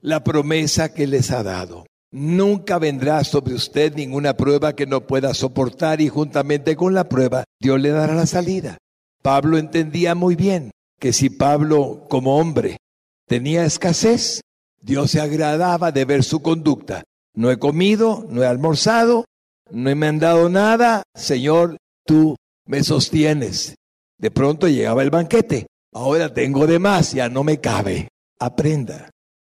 [0.00, 1.86] la promesa que les ha dado.
[2.12, 7.44] Nunca vendrá sobre usted ninguna prueba que no pueda soportar y juntamente con la prueba
[7.60, 8.78] Dios le dará la salida.
[9.22, 12.78] Pablo entendía muy bien que si Pablo como hombre
[13.26, 14.40] tenía escasez,
[14.80, 17.04] Dios se agradaba de ver su conducta.
[17.34, 19.26] No he comido, no he almorzado,
[19.70, 22.34] no me han dado nada, Señor, tú
[22.66, 23.76] me sostienes.
[24.18, 25.66] De pronto llegaba el banquete.
[25.92, 28.08] Ahora tengo de más, ya no me cabe.
[28.38, 29.10] Aprenda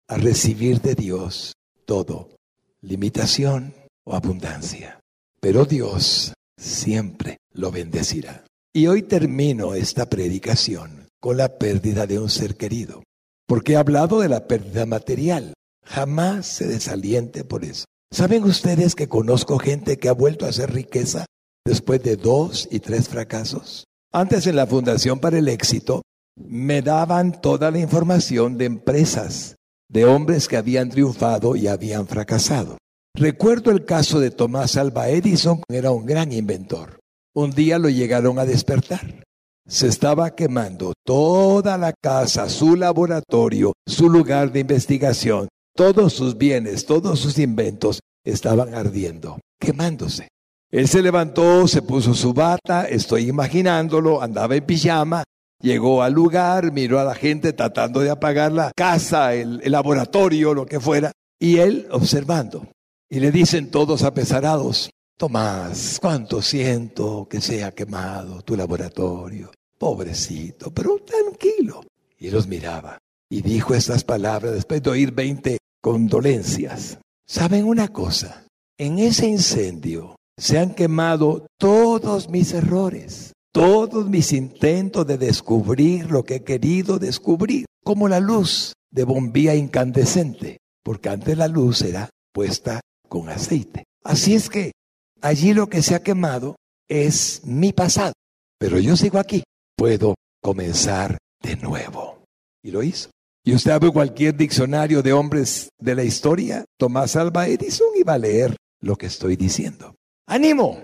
[0.09, 2.37] a recibir de Dios todo,
[2.81, 3.75] limitación
[4.05, 5.01] o abundancia.
[5.41, 8.45] Pero Dios siempre lo bendecirá.
[8.75, 13.03] Y hoy termino esta predicación con la pérdida de un ser querido,
[13.47, 15.55] porque he hablado de la pérdida material.
[15.85, 17.85] Jamás se desaliente por eso.
[18.11, 21.27] ¿Saben ustedes que conozco gente que ha vuelto a hacer riqueza
[21.65, 23.85] después de dos y tres fracasos?
[24.13, 26.03] Antes en la Fundación para el Éxito
[26.37, 29.57] me daban toda la información de empresas,
[29.93, 32.79] de hombres que habían triunfado y habían fracasado.
[33.15, 36.99] Recuerdo el caso de Tomás Alba Edison, que era un gran inventor.
[37.35, 39.23] Un día lo llegaron a despertar.
[39.69, 46.87] Se estaba quemando toda la casa, su laboratorio, su lugar de investigación, todos sus bienes,
[46.87, 50.29] todos sus inventos estaban ardiendo, quemándose.
[50.71, 55.23] Él se levantó, se puso su bata, estoy imaginándolo, andaba en pijama,
[55.63, 60.67] Llegó al lugar, miró a la gente tratando de apagar la casa, el, laboratorio, lo
[60.67, 62.67] que fuera, y él observando.
[63.09, 69.53] Y le dicen todos apesarados, Tomás, cuánto siento que sea quemado tu laboratorio.
[69.79, 71.85] Pobrecito, pero tranquilo.
[72.19, 72.99] Y los miraba
[73.31, 76.99] y dijo estas palabras después de oír 20 condolencias.
[77.25, 78.47] ¿Saben una cosa?
[78.77, 86.25] En ese incendio se han quemado todos mis errores, todos mis intentos de descubrir lo
[86.25, 92.09] que he querido descubrir, como la luz de bombilla incandescente, porque antes la luz era
[92.33, 93.85] puesta con aceite.
[94.03, 94.73] Así es que
[95.21, 96.57] allí lo que se ha quemado
[96.89, 98.15] es mi pasado,
[98.59, 99.45] pero yo sigo aquí,
[99.77, 102.25] puedo comenzar de nuevo.
[102.65, 103.11] Y lo hizo.
[103.45, 108.15] Y usted abre cualquier diccionario de hombres de la historia, Tomás Alba Edison, y va
[108.15, 109.95] a leer lo que estoy diciendo.
[110.29, 110.79] ¡Ánimo!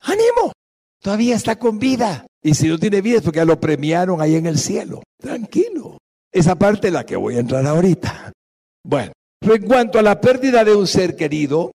[0.00, 0.52] ¡Ánimo!
[1.02, 2.26] Todavía está con vida.
[2.42, 5.02] Y si no tiene vida es porque ya lo premiaron ahí en el cielo.
[5.18, 5.98] Tranquilo.
[6.32, 8.32] Esa parte es la que voy a entrar ahorita.
[8.84, 11.72] Bueno, en cuanto a la pérdida de un ser querido,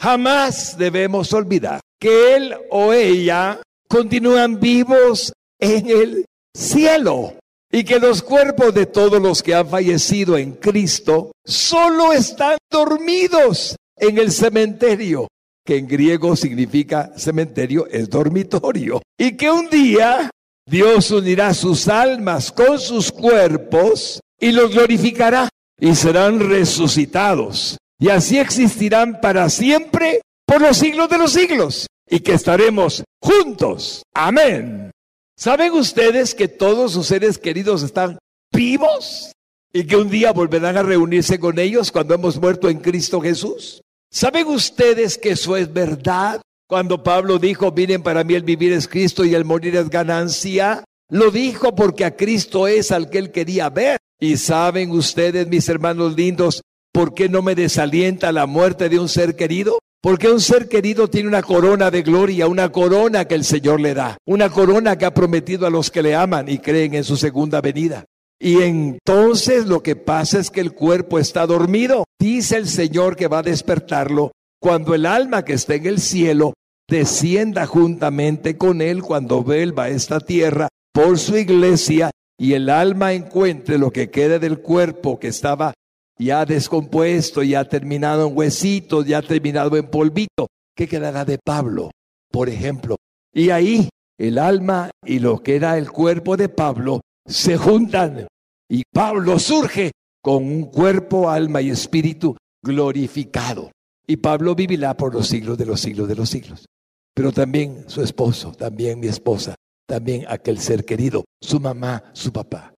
[0.00, 7.34] jamás debemos olvidar que él o ella continúan vivos en el cielo
[7.70, 13.76] y que los cuerpos de todos los que han fallecido en Cristo solo están dormidos
[13.96, 15.28] en el cementerio,
[15.64, 20.30] que en griego significa cementerio, es dormitorio, y que un día
[20.66, 25.48] Dios unirá sus almas con sus cuerpos y los glorificará
[25.78, 27.78] y serán resucitados.
[27.98, 34.02] Y así existirán para siempre por los siglos de los siglos y que estaremos juntos.
[34.14, 34.90] Amén.
[35.36, 38.18] ¿Saben ustedes que todos sus seres queridos están
[38.52, 39.32] vivos?
[39.72, 43.82] Y que un día volverán a reunirse con ellos cuando hemos muerto en Cristo Jesús.
[44.14, 46.40] ¿Saben ustedes que eso es verdad?
[46.68, 50.84] Cuando Pablo dijo, miren, para mí el vivir es Cristo y el morir es ganancia,
[51.10, 53.98] lo dijo porque a Cristo es al que él quería ver.
[54.20, 56.62] Y saben ustedes, mis hermanos lindos,
[56.92, 59.80] por qué no me desalienta la muerte de un ser querido?
[60.00, 63.94] Porque un ser querido tiene una corona de gloria, una corona que el Señor le
[63.94, 67.16] da, una corona que ha prometido a los que le aman y creen en su
[67.16, 68.04] segunda venida.
[68.44, 72.04] Y entonces lo que pasa es que el cuerpo está dormido.
[72.20, 76.52] Dice el Señor que va a despertarlo cuando el alma que está en el cielo
[76.86, 83.14] descienda juntamente con él cuando vuelva a esta tierra por su iglesia y el alma
[83.14, 85.72] encuentre lo que quede del cuerpo que estaba
[86.18, 90.48] ya descompuesto, ya terminado en huesitos, ya terminado en polvito.
[90.76, 91.92] ¿Qué quedará de Pablo,
[92.30, 92.96] por ejemplo?
[93.32, 93.88] Y ahí
[94.18, 98.26] el alma y lo que era el cuerpo de Pablo se juntan
[98.68, 99.92] y Pablo surge
[100.22, 103.70] con un cuerpo, alma y espíritu glorificado.
[104.06, 106.66] Y Pablo vivirá por los siglos de los siglos de los siglos.
[107.14, 109.54] Pero también su esposo, también mi esposa,
[109.86, 112.74] también aquel ser querido, su mamá, su papá.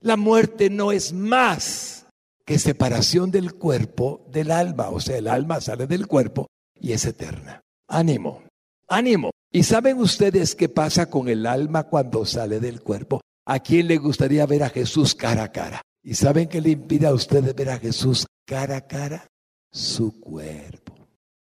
[0.00, 2.06] La muerte no es más
[2.44, 6.46] que separación del cuerpo del alma, o sea, el alma sale del cuerpo
[6.80, 7.60] y es eterna.
[7.88, 8.44] Ánimo,
[8.88, 9.30] ánimo.
[9.52, 13.20] ¿Y saben ustedes qué pasa con el alma cuando sale del cuerpo?
[13.48, 15.80] ¿A quién le gustaría ver a Jesús cara a cara?
[16.02, 19.28] ¿Y saben qué le impide a ustedes ver a Jesús cara a cara?
[19.70, 20.94] Su cuerpo.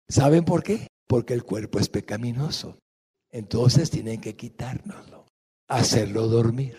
[0.07, 0.89] ¿Saben por qué?
[1.07, 2.79] Porque el cuerpo es pecaminoso.
[3.31, 5.27] Entonces tienen que quitárnoslo,
[5.69, 6.77] hacerlo dormir.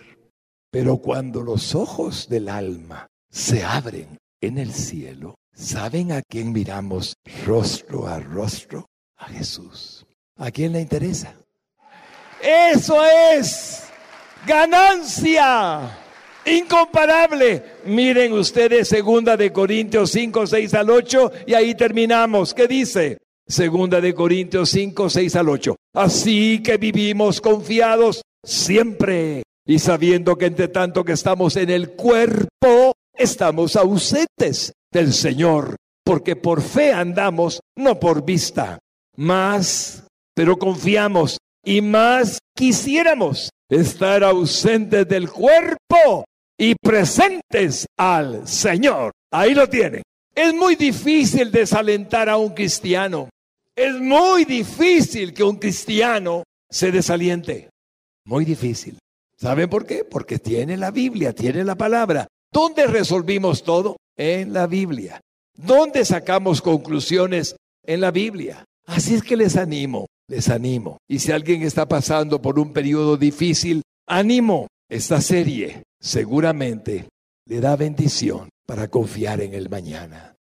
[0.70, 7.16] Pero cuando los ojos del alma se abren en el cielo, ¿saben a quién miramos
[7.44, 8.86] rostro a rostro?
[9.16, 10.06] A Jesús.
[10.36, 11.34] ¿A quién le interesa?
[12.44, 13.87] Eso es
[14.46, 15.98] ganancia
[16.48, 17.64] incomparable.
[17.86, 22.54] Miren ustedes segunda de Corintios 5, 6 al 8 y ahí terminamos.
[22.54, 23.18] ¿Qué dice?
[23.46, 25.76] Segunda de Corintios 5, 6 al 8.
[25.94, 32.94] Así que vivimos confiados siempre y sabiendo que entre tanto que estamos en el cuerpo,
[33.14, 38.80] estamos ausentes del Señor, porque por fe andamos, no por vista.
[39.16, 46.26] Más, pero confiamos y más quisiéramos estar ausentes del cuerpo
[46.58, 49.12] y presentes al Señor.
[49.32, 50.04] Ahí lo tienen.
[50.34, 53.30] Es muy difícil desalentar a un cristiano.
[53.76, 57.70] Es muy difícil que un cristiano se desaliente.
[58.26, 58.98] Muy difícil.
[59.38, 60.04] ¿Saben por qué?
[60.04, 62.28] Porque tiene la Biblia, tiene la palabra.
[62.52, 63.98] ¿Dónde resolvimos todo?
[64.16, 65.22] En la Biblia.
[65.56, 67.56] ¿Dónde sacamos conclusiones?
[67.84, 68.64] En la Biblia.
[68.86, 70.98] Así es que les animo, les animo.
[71.08, 74.68] Y si alguien está pasando por un periodo difícil, animo.
[74.90, 77.10] Esta serie seguramente
[77.46, 80.36] le da bendición para confiar en el mañana.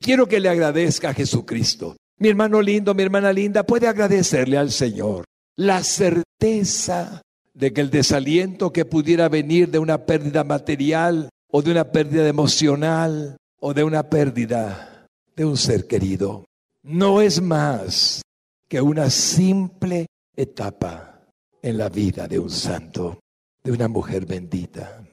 [0.00, 1.96] Quiero que le agradezca a Jesucristo.
[2.18, 5.24] Mi hermano lindo, mi hermana linda, puede agradecerle al Señor
[5.56, 7.22] la certeza
[7.54, 12.28] de que el desaliento que pudiera venir de una pérdida material o de una pérdida
[12.28, 15.06] emocional o de una pérdida
[15.36, 16.44] de un ser querido
[16.82, 18.22] no es más
[18.68, 20.06] que una simple
[20.36, 21.24] etapa
[21.62, 23.20] en la vida de un santo,
[23.62, 25.04] de una mujer bendita.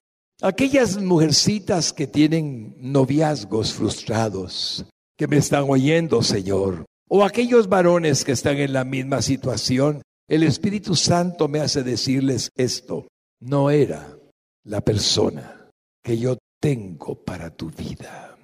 [0.42, 4.86] Aquellas mujercitas que tienen noviazgos frustrados,
[5.18, 10.44] que me están oyendo, Señor, o aquellos varones que están en la misma situación, el
[10.44, 13.08] Espíritu Santo me hace decirles esto.
[13.40, 14.18] No era
[14.66, 15.70] la persona
[16.04, 18.38] que yo tengo para tu vida.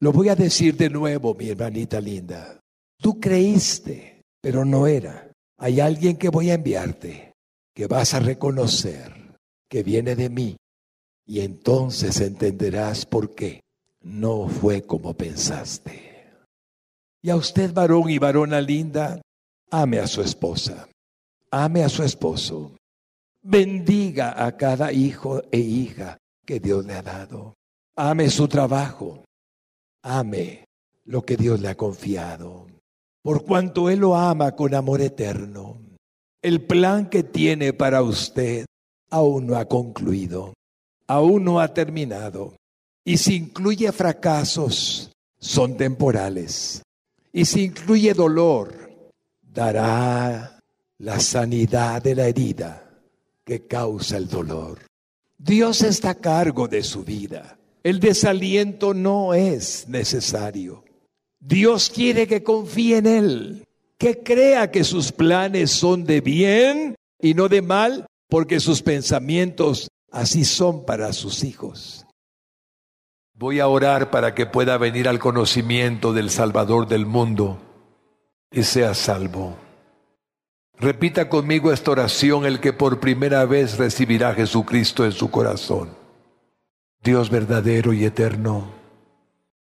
[0.00, 2.60] Lo voy a decir de nuevo, mi hermanita linda.
[2.98, 5.30] Tú creíste, pero no era.
[5.58, 7.34] Hay alguien que voy a enviarte,
[7.74, 9.36] que vas a reconocer
[9.68, 10.56] que viene de mí.
[11.26, 13.60] Y entonces entenderás por qué
[14.00, 16.32] no fue como pensaste.
[17.22, 19.20] Y a usted, varón y varona linda,
[19.70, 20.88] ame a su esposa
[21.50, 22.76] ame a su esposo,
[23.42, 27.54] bendiga a cada hijo e hija que Dios le ha dado,
[27.96, 29.24] ame su trabajo,
[30.02, 30.64] ame
[31.04, 32.66] lo que Dios le ha confiado,
[33.26, 35.80] por cuanto Él lo ama con amor eterno.
[36.42, 38.66] El plan que tiene para usted
[39.10, 40.54] aún no ha concluido,
[41.08, 42.54] aún no ha terminado.
[43.04, 45.10] Y si incluye fracasos,
[45.40, 46.82] son temporales.
[47.32, 49.10] Y si incluye dolor,
[49.42, 50.60] dará
[50.98, 52.88] la sanidad de la herida
[53.44, 54.78] que causa el dolor.
[55.36, 57.58] Dios está a cargo de su vida.
[57.82, 60.85] El desaliento no es necesario.
[61.46, 63.68] Dios quiere que confíe en Él,
[63.98, 69.88] que crea que sus planes son de bien y no de mal, porque sus pensamientos
[70.10, 72.04] así son para sus hijos.
[73.32, 77.58] Voy a orar para que pueda venir al conocimiento del Salvador del mundo
[78.50, 79.56] y sea salvo.
[80.80, 85.90] Repita conmigo esta oración el que por primera vez recibirá a Jesucristo en su corazón.
[87.04, 88.72] Dios verdadero y eterno,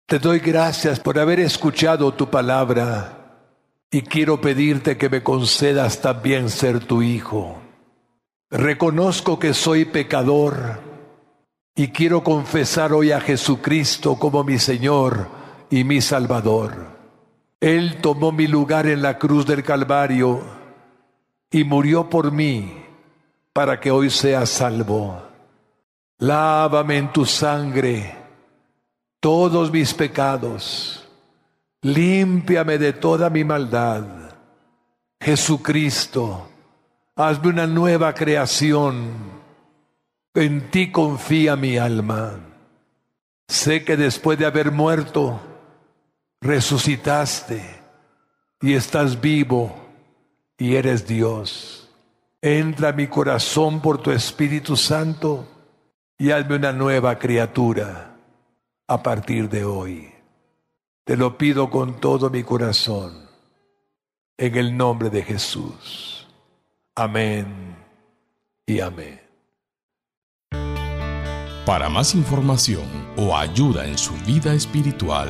[0.10, 3.46] te doy gracias por haber escuchado tu palabra
[3.92, 7.60] y quiero pedirte que me concedas también ser tu hijo.
[8.50, 10.80] Reconozco que soy pecador
[11.76, 15.28] y quiero confesar hoy a Jesucristo como mi Señor
[15.70, 16.88] y mi Salvador.
[17.60, 20.42] Él tomó mi lugar en la cruz del Calvario
[21.52, 22.84] y murió por mí
[23.54, 25.22] para que hoy sea salvo.
[26.18, 28.19] Lávame en tu sangre
[29.20, 31.06] todos mis pecados,
[31.82, 34.04] límpiame de toda mi maldad.
[35.20, 36.50] Jesucristo,
[37.16, 39.40] hazme una nueva creación.
[40.34, 42.40] En ti confía mi alma.
[43.48, 45.40] Sé que después de haber muerto,
[46.40, 47.62] resucitaste
[48.62, 49.76] y estás vivo
[50.58, 51.90] y eres Dios.
[52.42, 55.46] Entra a mi corazón por tu Espíritu Santo
[56.18, 58.09] y hazme una nueva criatura
[58.90, 60.12] a partir de hoy.
[61.06, 63.30] Te lo pido con todo mi corazón,
[64.36, 66.28] en el nombre de Jesús.
[66.96, 67.78] Amén
[68.66, 69.22] y amén.
[71.66, 75.30] Para más información o ayuda en su vida espiritual,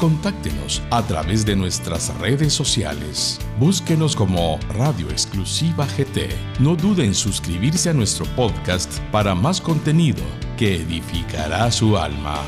[0.00, 3.38] Contáctenos a través de nuestras redes sociales.
[3.58, 6.28] Búsquenos como Radio Exclusiva GT.
[6.60, 10.22] No dude en suscribirse a nuestro podcast para más contenido
[10.58, 12.42] que edificará su alma.